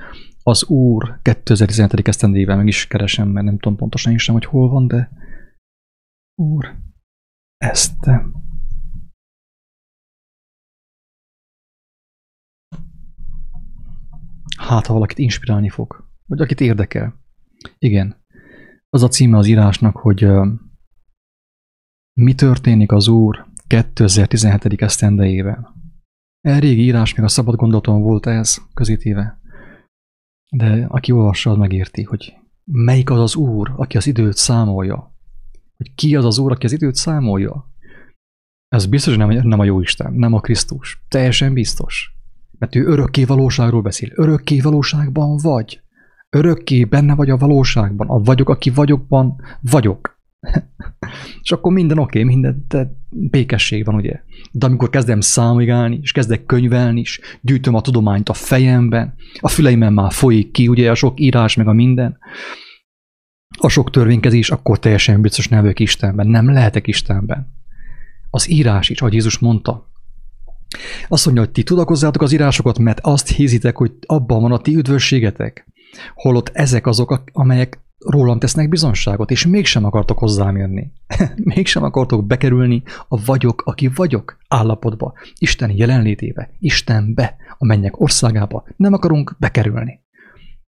[0.44, 2.08] Az Úr 2017.
[2.08, 5.12] esztendejében meg is keresem, mert nem tudom pontosan is sem, hogy hol van, de
[6.36, 6.76] Úr,
[7.58, 8.10] ezt.
[14.76, 17.20] Hát, ha valakit inspirálni fog, vagy akit érdekel.
[17.78, 18.26] Igen.
[18.90, 20.28] Az a címe az írásnak, hogy
[22.14, 24.82] mi történik az Úr 2017.
[24.82, 25.68] esztendejében.
[26.42, 29.40] El régi írás, még a szabad gondolaton volt ez közítéve.
[30.50, 35.16] De aki olvassa, az megérti, hogy melyik az az Úr, aki az időt számolja.
[35.78, 37.74] Hogy ki az az Úr, aki az időt számolja.
[38.68, 41.04] Ez biztos, hogy nem, nem a jó Isten, nem a Krisztus.
[41.08, 42.15] Teljesen biztos.
[42.60, 44.10] Mert ő örökké valóságról beszél.
[44.16, 45.82] Örökké valóságban vagy.
[46.30, 48.10] Örökké benne vagy a valóságban.
[48.10, 50.20] A vagyok, aki vagyokban vagyok.
[51.44, 54.20] és akkor minden oké, okay, minden de békesség van, ugye.
[54.52, 59.94] De amikor kezdem számolni, és kezdek könyvelni, és gyűjtöm a tudományt a fejemben, a füleimen
[59.94, 62.18] már folyik ki, ugye, a sok írás, meg a minden,
[63.58, 66.28] a sok törvénykezés, akkor teljesen biztos vagyok Istenben.
[66.28, 67.54] Nem lehetek Istenben.
[68.30, 69.92] Az írás is, ahogy Jézus mondta,
[71.08, 74.76] azt mondja, hogy ti tudakozzátok az írásokat, mert azt hiszitek, hogy abban van a ti
[74.76, 75.68] üdvösségetek.
[76.14, 80.92] Holott ezek azok, amelyek rólam tesznek bizonságot, és mégsem akartok hozzám jönni.
[81.56, 88.64] mégsem akartok bekerülni a vagyok, aki vagyok állapotba, Isten jelenlétébe, Istenbe, a mennyek országába.
[88.78, 90.00] Nem akarunk bekerülni.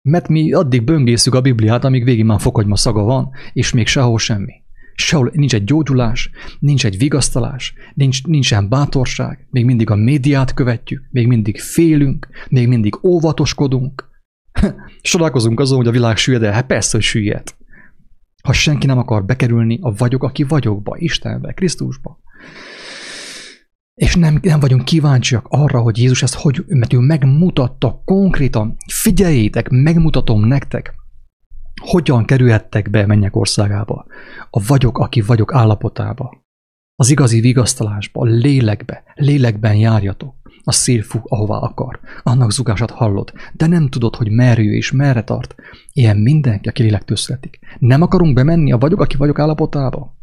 [0.02, 4.18] Mert mi addig böngészük a Bibliát, amíg végig már fokagyma szaga van, és még sehol
[4.18, 4.63] semmi.
[4.94, 11.02] Sehol nincs egy gyógyulás, nincs egy vigasztalás, nincs, nincsen bátorság, még mindig a médiát követjük,
[11.10, 14.12] még mindig félünk, még mindig óvatoskodunk,
[15.02, 16.52] Sodálkozunk azon, hogy a világ süllyed el.
[16.52, 17.54] Hát persze, hogy süllyed.
[18.42, 22.22] Ha senki nem akar bekerülni a vagyok, aki vagyokba, Istenbe, Krisztusba.
[23.94, 29.68] És nem, nem vagyunk kíváncsiak arra, hogy Jézus ezt hogy, mert ő megmutatta konkrétan, figyeljétek,
[29.68, 30.94] megmutatom nektek,
[31.84, 34.06] hogyan kerülhettek be mennyek országába,
[34.50, 36.44] a vagyok, aki vagyok állapotába,
[36.96, 40.34] az igazi vigasztalásba, a lélekbe, lélekben járjatok.
[40.66, 42.00] A szél fúj, ahová akar.
[42.22, 45.54] Annak zugását hallod, de nem tudod, hogy merő és merre tart.
[45.92, 47.58] Ilyen mindenki, aki lélektől születik.
[47.78, 50.16] Nem akarunk bemenni a vagyok, aki vagyok állapotába?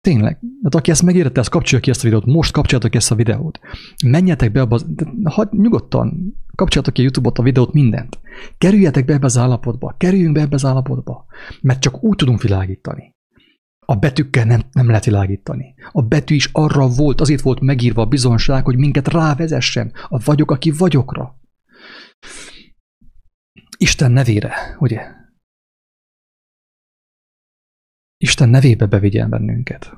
[0.00, 0.38] Tényleg.
[0.62, 2.26] Hát aki ezt megérette, az kapcsolja ki ezt a videót.
[2.26, 3.60] Most kapcsoljátok ezt a videót.
[4.04, 4.80] Menjetek be abba,
[5.24, 8.20] ha, nyugodtan kapcsoljátok ki a YouTube-ot, a videót, mindent.
[8.58, 9.94] Kerüljetek be ebbe az állapotba.
[9.96, 11.26] Kerüljünk be ebbe az állapotba.
[11.60, 13.14] Mert csak úgy tudunk világítani.
[13.86, 15.74] A betűkkel nem, nem lehet világítani.
[15.92, 20.50] A betű is arra volt, azért volt megírva a bizonság, hogy minket rávezessen a vagyok,
[20.50, 21.40] aki vagyokra.
[23.76, 25.20] Isten nevére, ugye?
[28.16, 29.92] Isten nevébe bevigyen bennünket.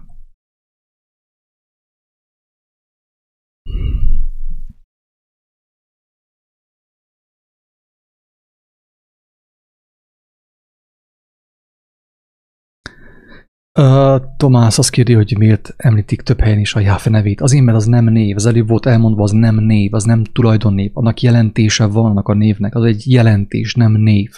[13.79, 17.41] Uh, Tomás azt kérdi, hogy miért említik több helyen is a Jáfe nevét.
[17.41, 18.37] Azért, mert az nem név.
[18.37, 20.91] Az előbb volt elmondva, az nem név, az nem tulajdonnév.
[20.93, 22.75] Annak jelentése van annak a névnek.
[22.75, 24.31] Az egy jelentés, nem név.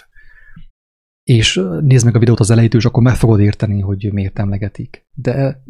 [1.23, 5.05] És nézd meg a videót az elejétől, és akkor meg fogod érteni, hogy miért emlegetik.
[5.13, 5.63] De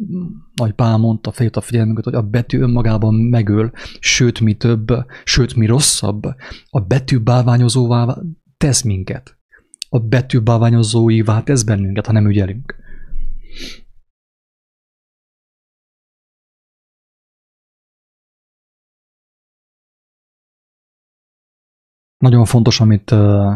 [0.54, 4.86] nagy Pál mondta, fejött a figyelmünket, hogy a betű önmagában megöl, sőt, mi több,
[5.24, 6.22] sőt, mi rosszabb.
[6.70, 8.18] A betű bálványozóvá
[8.56, 9.38] tesz minket.
[9.88, 12.86] A betű bálványozóivá tesz bennünket, ha nem ügyelünk.
[22.18, 23.52] Nagyon fontos, amit uh,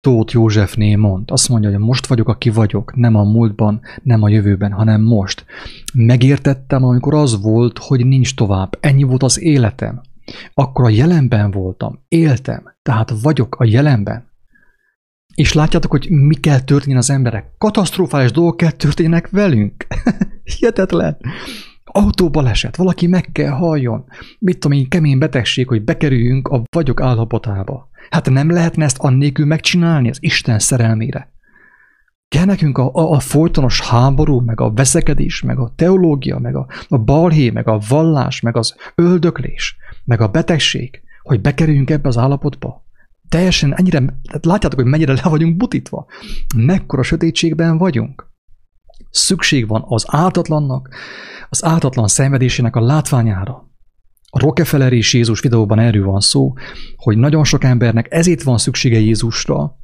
[0.00, 1.30] Tóth Józsefné mond.
[1.30, 5.44] Azt mondja, hogy most vagyok, aki vagyok, nem a múltban, nem a jövőben, hanem most.
[5.94, 8.78] Megértettem, amikor az volt, hogy nincs tovább.
[8.80, 10.00] Ennyi volt az életem.
[10.54, 14.31] Akkor a jelenben voltam, éltem, tehát vagyok a jelenben.
[15.34, 17.54] És látjátok, hogy mi kell történni az emberek.
[17.58, 19.86] Katasztrofális dolgok kell történnek velünk.
[20.58, 21.16] Hihetetlen.
[21.84, 24.04] Autóbaleset, valaki meg kell halljon.
[24.38, 27.90] Mit tudom én, kemény betegség, hogy bekerüljünk a vagyok állapotába.
[28.10, 31.32] Hát nem lehetne ezt annélkül megcsinálni az Isten szerelmére.
[32.28, 36.66] Kell nekünk a, a, a folytonos háború, meg a veszekedés, meg a teológia, meg a,
[36.88, 42.18] a balhé, meg a vallás, meg az öldöklés, meg a betegség, hogy bekerüljünk ebbe az
[42.18, 42.81] állapotba?
[43.32, 46.06] Teljesen ennyire, tehát látjátok, hogy mennyire le vagyunk butítva.
[46.56, 48.30] Mekkora sötétségben vagyunk.
[49.10, 50.88] Szükség van az áltatlannak,
[51.48, 53.70] az áltatlan szenvedésének a látványára.
[54.30, 56.52] A Rockefeller és Jézus videóban erről van szó,
[56.96, 59.76] hogy nagyon sok embernek ezért van szüksége Jézusra,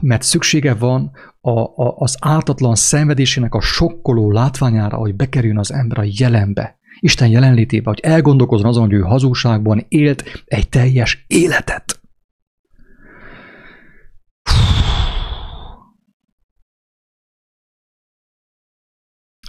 [0.00, 1.10] mert szüksége van
[1.40, 7.28] a, a, az ártatlan szenvedésének a sokkoló látványára, hogy bekerüljön az ember a jelenbe, Isten
[7.28, 11.97] jelenlétébe, hogy elgondolkozzon azon, hogy ő hazugságban élt egy teljes életet.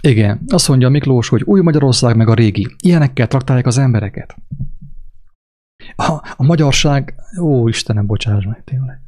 [0.00, 2.76] Igen, azt mondja Miklós, hogy új Magyarország meg a régi.
[2.82, 4.36] Ilyenekkel traktálják az embereket.
[5.96, 9.00] A, a magyarság, ó Istenem, bocsáss meg, tényleg.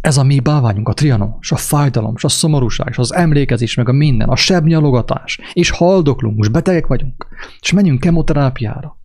[0.00, 3.74] Ez a mi báványunk, a trianon, és a fájdalom, és a szomorúság, és az emlékezés,
[3.74, 7.26] meg a minden, a sebnyalogatás, és haldoklunk, és betegek vagyunk,
[7.60, 8.98] és menjünk kemoterápiára.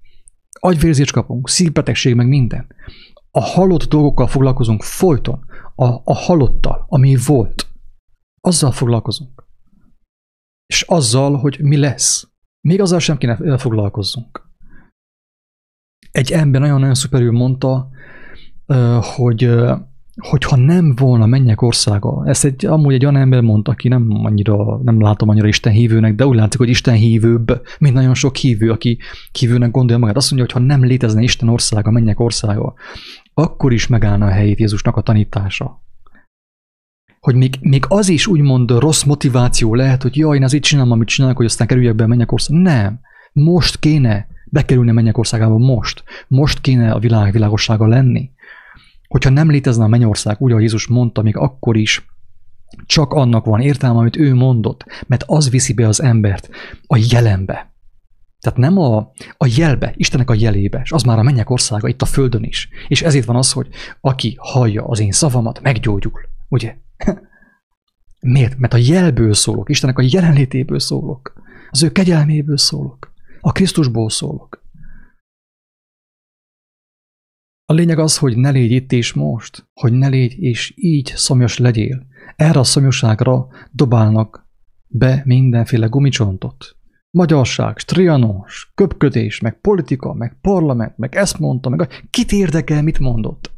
[0.59, 2.67] Agyvérzést kapunk, szívbetegség, meg minden.
[3.31, 7.67] A halott dolgokkal foglalkozunk folyton, a, a halottal, ami volt.
[8.41, 9.38] Azzal foglalkozunk.
[10.73, 12.29] És azzal, hogy mi lesz.
[12.61, 14.47] Még azzal sem kéne foglalkozzunk.
[16.11, 17.89] Egy ember nagyon-nagyon szuperül mondta,
[19.15, 19.51] hogy
[20.19, 24.77] hogyha nem volna mennyek országa, ezt egy, amúgy egy olyan ember mondta, aki nem annyira,
[24.83, 28.71] nem látom annyira Isten hívőnek, de úgy látszik, hogy Isten hívőbb, mint nagyon sok hívő,
[28.71, 28.97] aki
[29.39, 30.15] hívőnek gondolja magát.
[30.15, 32.73] Azt mondja, hogy ha nem létezne Isten országa, mennyek országa,
[33.33, 35.81] akkor is megállna a helyét Jézusnak a tanítása.
[37.19, 41.07] Hogy még, még az is úgymond rossz motiváció lehet, hogy jaj, én itt csinálom, amit
[41.07, 42.59] csinálok, hogy aztán kerüljek be a mennyek országa.
[42.59, 42.99] Nem.
[43.33, 46.03] Most kéne bekerülni a mennyek országába, most.
[46.27, 48.31] Most kéne a világ világossága lenni
[49.09, 52.05] hogyha nem létezne a mennyország, úgy, ahogy Jézus mondta, még akkor is,
[52.85, 56.49] csak annak van értelme, amit ő mondott, mert az viszi be az embert
[56.87, 57.71] a jelenbe.
[58.39, 58.97] Tehát nem a,
[59.37, 62.69] a jelbe, Istennek a jelébe, és az már a mennyek országa itt a földön is.
[62.87, 63.67] És ezért van az, hogy
[64.01, 66.21] aki hallja az én szavamat, meggyógyul.
[66.49, 66.75] Ugye?
[68.19, 68.57] Miért?
[68.57, 71.33] Mert a jelből szólok, Istennek a jelenlétéből szólok.
[71.69, 73.13] Az ő kegyelméből szólok.
[73.41, 74.67] A Krisztusból szólok.
[77.65, 81.57] A lényeg az, hogy ne légy itt és most, hogy ne légy és így szomjas
[81.57, 82.07] legyél.
[82.35, 84.47] Erre a szomjúságra dobálnak
[84.87, 86.75] be mindenféle gumicsontot.
[87.11, 91.87] Magyarság, strianos, köpködés, meg politika, meg parlament, meg ezt mondta, meg a...
[92.09, 93.51] kit érdekel, mit mondott?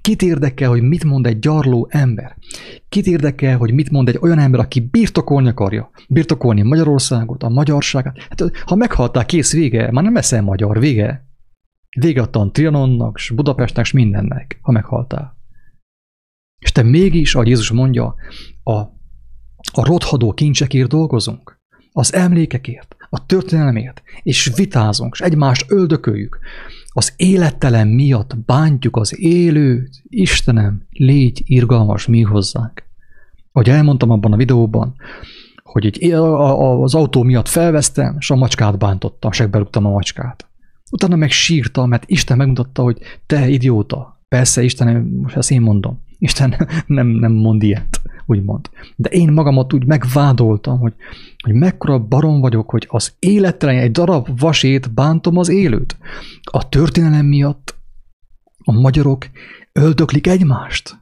[0.00, 2.36] Kit érdekel, hogy mit mond egy gyarló ember?
[2.88, 5.90] Kit érdekel, hogy mit mond egy olyan ember, aki birtokolni akarja?
[6.08, 8.18] Birtokolni Magyarországot, a magyarságát?
[8.28, 11.26] Hát, ha meghaltál, kész vége, már nem leszel magyar, vége.
[12.00, 15.36] Végatlan Trianonnak, s Budapestnek, s mindennek, ha meghaltál.
[16.58, 18.14] És te mégis, ahogy Jézus mondja,
[18.62, 18.76] a,
[19.72, 21.60] a rothadó kincsekért dolgozunk,
[21.92, 26.38] az emlékekért, a történelemért, és vitázunk, és egymást öldököljük.
[26.92, 32.82] Az élettelen miatt bántjuk az élőt, Istenem, légy irgalmas mi hozzánk.
[33.52, 34.94] Ahogy elmondtam abban a videóban,
[35.62, 40.46] hogy egy, az autó miatt felvesztem, és a macskát bántottam, segberúgtam a macskát.
[40.90, 44.20] Utána meg sírta, mert Isten megmutatta, hogy te idióta.
[44.28, 46.00] Persze, Isten, most ezt én mondom.
[46.18, 48.70] Isten nem, nem mond ilyet, úgymond.
[48.96, 50.92] De én magamat úgy megvádoltam, hogy,
[51.42, 55.96] hogy mekkora barom vagyok, hogy az élettelen egy darab vasét bántom az élőt.
[56.42, 57.74] A történelem miatt
[58.64, 59.26] a magyarok
[59.72, 60.96] öldöklik egymást.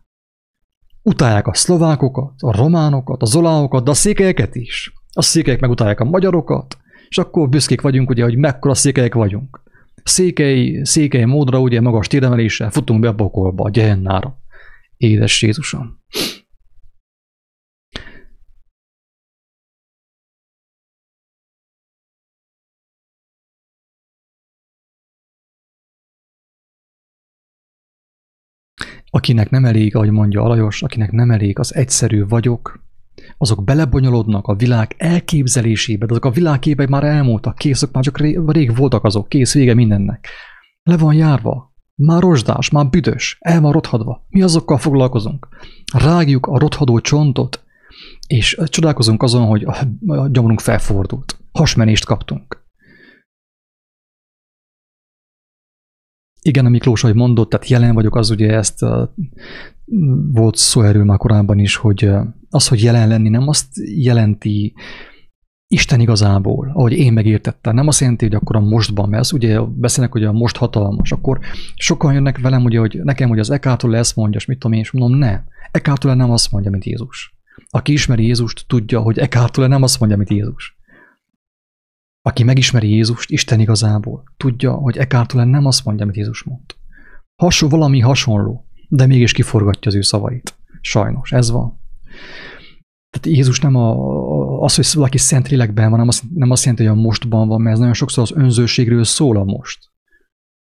[1.03, 4.93] Utálják a szlovákokat, a románokat, a zoláokat, de a székelyeket is.
[5.13, 9.65] A székelyek megutálják a magyarokat, és akkor büszkék vagyunk, ugye, hogy mekkora székelyek vagyunk
[10.09, 14.39] székely, székely módra, ugye magas téremeléssel futunk be a pokolba, a gyehennára.
[14.97, 15.99] Édes Jézusom!
[29.17, 32.83] Akinek nem elég, ahogy mondja Alajos, akinek nem elég az egyszerű vagyok,
[33.39, 38.41] azok belebonyolodnak a világ elképzelésébe, de azok a világképek már elmúltak, készök, már csak rég,
[38.47, 40.29] rég voltak azok, kész, vége mindennek.
[40.83, 44.27] Le van járva, már rozsdás, már büdös, el van rothadva.
[44.29, 45.49] Mi azokkal foglalkozunk?
[45.93, 47.65] Rágjuk a rothadó csontot,
[48.27, 49.65] és csodálkozunk azon, hogy
[50.07, 51.39] a gyomrunk felfordult.
[51.53, 52.66] Hasmenést kaptunk.
[56.47, 58.81] Igen, a Miklós, ahogy mondott, tehát jelen vagyok, az ugye ezt
[60.33, 62.11] volt szó erről már korábban is, hogy
[62.51, 63.67] az, hogy jelen lenni nem azt
[63.97, 64.75] jelenti
[65.69, 67.75] Isten igazából, ahogy én megértettem.
[67.75, 71.39] Nem azt jelenti, hogy akkor a mostban, mert ugye beszélnek, hogy a most hatalmas, akkor
[71.75, 74.83] sokan jönnek velem, ugye, hogy nekem, hogy az Ekától ezt mondja, és mit tudom én,
[74.83, 75.45] és mondom, nem.
[75.71, 77.35] Ekától nem azt mondja, mint Jézus.
[77.71, 80.76] Aki ismeri Jézust, tudja, hogy Ekától nem azt mondja, mint Jézus.
[82.27, 86.65] Aki megismeri Jézust, Isten igazából, tudja, hogy Ekártól nem azt mondja, amit Jézus mond.
[87.43, 90.55] Hasonló, valami hasonló, de mégis kiforgatja az ő szavait.
[90.81, 91.81] Sajnos, ez van.
[93.11, 96.87] Tehát Jézus nem a, az, hogy valaki szent lélekben van, nem azt, nem azt jelenti,
[96.87, 99.91] hogy a mostban van, mert ez nagyon sokszor az önzőségről szól a most.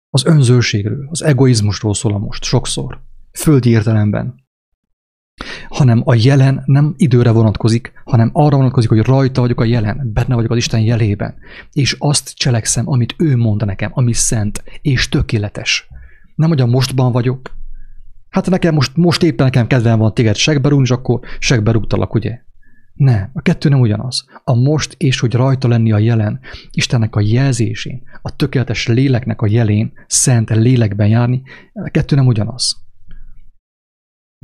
[0.10, 3.02] Az önzőségről, az egoizmusról szól a most, sokszor.
[3.32, 4.39] Földi értelemben.
[5.70, 10.36] Hanem a jelen nem időre vonatkozik, hanem arra vonatkozik, hogy rajta vagyok a jelen, benne
[10.36, 11.36] vagyok az Isten jelében,
[11.74, 15.88] és azt cselekszem, amit ő mond nekem, ami szent és tökéletes.
[16.36, 17.58] Nem, hogy a mostban vagyok,
[18.30, 22.40] Hát nekem most, most éppen nekem kedvem van téged segberúgni, és akkor segberúgtalak, ugye?
[22.94, 24.26] Nem, a kettő nem ugyanaz.
[24.44, 26.40] A most és hogy rajta lenni a jelen,
[26.72, 31.42] Istennek a jelzésén, a tökéletes léleknek a jelén, szent lélekben járni,
[31.74, 32.89] a kettő nem ugyanaz.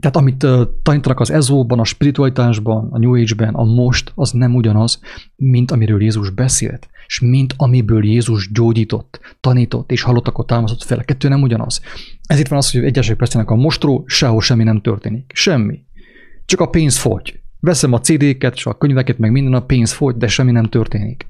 [0.01, 4.55] Tehát amit uh, tanítanak az ezóban, a spiritualitásban, a New Age-ben, a most, az nem
[4.55, 4.99] ugyanaz,
[5.35, 10.99] mint amiről Jézus beszélt, és mint amiből Jézus gyógyított, tanított és halottakat támasztott fel.
[10.99, 11.81] A kettő nem ugyanaz.
[12.27, 15.31] Ezért van az, hogy egyesek beszélnek a mostról, sehol semmi nem történik.
[15.33, 15.83] Semmi.
[16.45, 17.39] Csak a pénz fogy.
[17.59, 21.27] Veszem a CD-ket, és a könyveket, meg minden a pénz fogy, de semmi nem történik.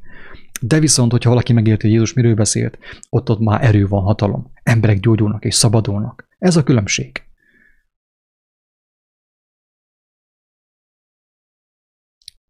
[0.61, 2.77] De viszont, hogyha valaki megérti, hogy Jézus miről beszélt,
[3.09, 4.51] ott ott már erő van, hatalom.
[4.63, 6.27] Emberek gyógyulnak és szabadulnak.
[6.39, 7.24] Ez a különbség.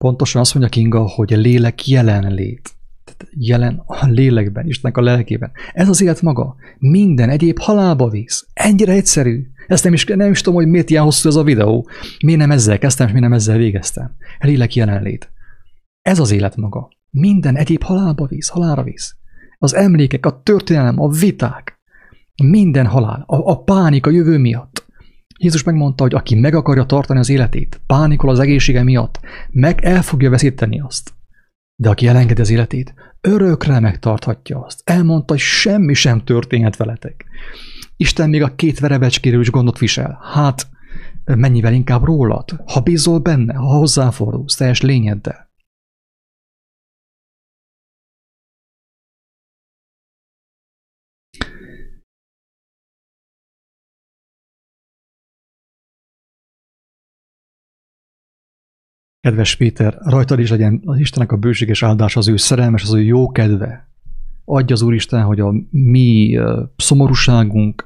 [0.05, 2.69] Pontosan azt mondja Kinga, hogy a lélek jelenlét.
[3.03, 5.51] Tehát jelen a lélekben, Istennek a lelkében.
[5.73, 6.55] Ez az élet maga.
[6.79, 8.47] Minden egyéb halálba visz.
[8.53, 9.47] Ennyire egyszerű.
[9.67, 11.87] Ezt nem is, nem is tudom, hogy miért ilyen hosszú ez a videó.
[12.23, 14.15] Miért nem ezzel kezdtem, és miért nem ezzel végeztem.
[14.39, 15.31] A lélek jelenlét.
[16.01, 16.89] Ez az élet maga.
[17.09, 19.15] Minden egyéb halálba visz, halálra visz.
[19.57, 21.79] Az emlékek, a történelem, a viták,
[22.43, 24.84] minden halál, a, a pánik a jövő miatt.
[25.39, 29.19] Jézus megmondta, hogy aki meg akarja tartani az életét, pánikol az egészsége miatt,
[29.49, 31.13] meg el fogja veszíteni azt.
[31.75, 34.81] De aki elengedi az életét, örökre megtarthatja azt.
[34.83, 37.25] Elmondta, hogy semmi sem történhet veletek.
[37.97, 40.19] Isten még a két verebecskéről is gondot visel.
[40.33, 40.67] Hát,
[41.25, 45.44] mennyivel inkább rólad, ha bízol benne, ha hozzáfordulsz teljes lényeddel.
[59.25, 63.01] Kedves Péter, rajtad is legyen az Istennek a bőséges áldás, az ő szerelmes, az ő
[63.01, 63.87] jó kedve.
[64.45, 66.39] Adja az Úristen, hogy a mi
[66.77, 67.85] szomorúságunk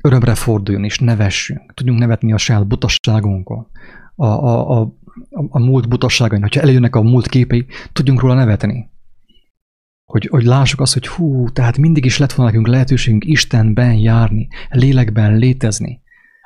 [0.00, 1.74] örömre forduljon, és nevessünk.
[1.74, 3.66] Tudjunk nevetni a saját butasságunkon,
[4.14, 4.92] a, a, a,
[5.48, 6.42] a múlt butasságain.
[6.42, 8.90] Hogyha eljönnek a múlt képei, tudjunk róla nevetni.
[10.04, 14.48] Hogy, hogy lássuk azt, hogy hú, tehát mindig is lett volna nekünk lehetőségünk Istenben járni,
[14.70, 16.00] lélekben létezni.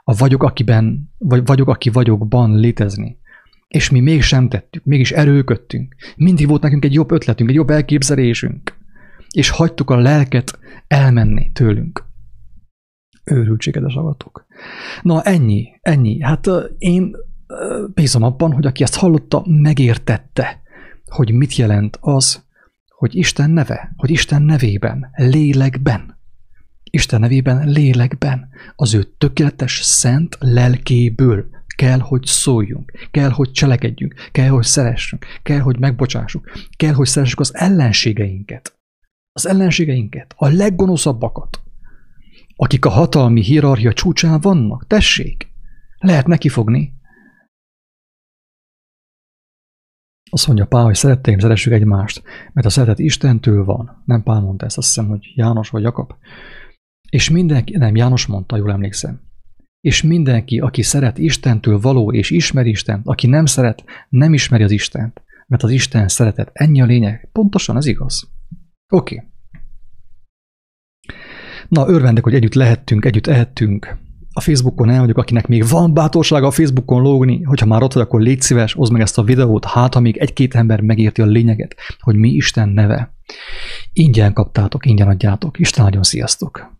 [0.04, 3.18] A vagyok, akiben, vagy vagyok, aki vagyokban létezni.
[3.70, 5.94] És mi mégsem tettük, mégis erőködtünk.
[6.16, 8.78] Mindig volt nekünk egy jobb ötletünk, egy jobb elképzelésünk.
[9.30, 12.04] És hagytuk a lelket elmenni tőlünk.
[13.24, 14.46] Őrültségedes avatok.
[15.02, 16.22] Na ennyi, ennyi.
[16.22, 16.46] Hát
[16.78, 17.16] én
[17.94, 20.60] bízom abban, hogy aki ezt hallotta, megértette,
[21.04, 22.44] hogy mit jelent az,
[22.88, 26.18] hogy Isten neve, hogy Isten nevében, lélekben.
[26.90, 34.48] Isten nevében, lélekben, az ő tökéletes, szent lelkéből kell, hogy szóljunk, kell, hogy cselekedjünk, kell,
[34.48, 38.78] hogy szeressünk, kell, hogy megbocsássuk, kell, hogy szeressük az ellenségeinket.
[39.32, 41.62] Az ellenségeinket, a leggonoszabbakat,
[42.56, 44.86] akik a hatalmi hierarchia csúcsán vannak.
[44.86, 45.48] Tessék,
[45.98, 46.92] lehet nekifogni.
[50.30, 52.22] Azt mondja Pál, hogy szeretteim, szeressük egymást,
[52.52, 54.02] mert a szeretet Istentől van.
[54.04, 56.14] Nem Pál mondta ezt, azt hiszem, hogy János vagy Jakab.
[57.08, 59.29] És mindenki, nem, János mondta, jól emlékszem.
[59.80, 64.70] És mindenki, aki szeret Istentől való és ismer Istent, aki nem szeret, nem ismeri az
[64.70, 66.50] Istent, mert az Isten szeretet.
[66.52, 67.28] Ennyi a lényeg.
[67.32, 68.30] Pontosan ez igaz.
[68.88, 69.14] Oké.
[69.14, 69.28] Okay.
[71.68, 73.96] Na, örvendek, hogy együtt lehettünk, együtt ehettünk.
[74.32, 78.02] A Facebookon el vagyok, akinek még van bátorsága a Facebookon lógni, hogyha már ott vagy,
[78.02, 81.26] akkor légy szíves, oszd meg ezt a videót, hát ha még egy-két ember megérti a
[81.26, 83.14] lényeget, hogy mi Isten neve.
[83.92, 85.58] Ingyen kaptátok, ingyen adjátok.
[85.58, 86.79] Isten nagyon sziasztok!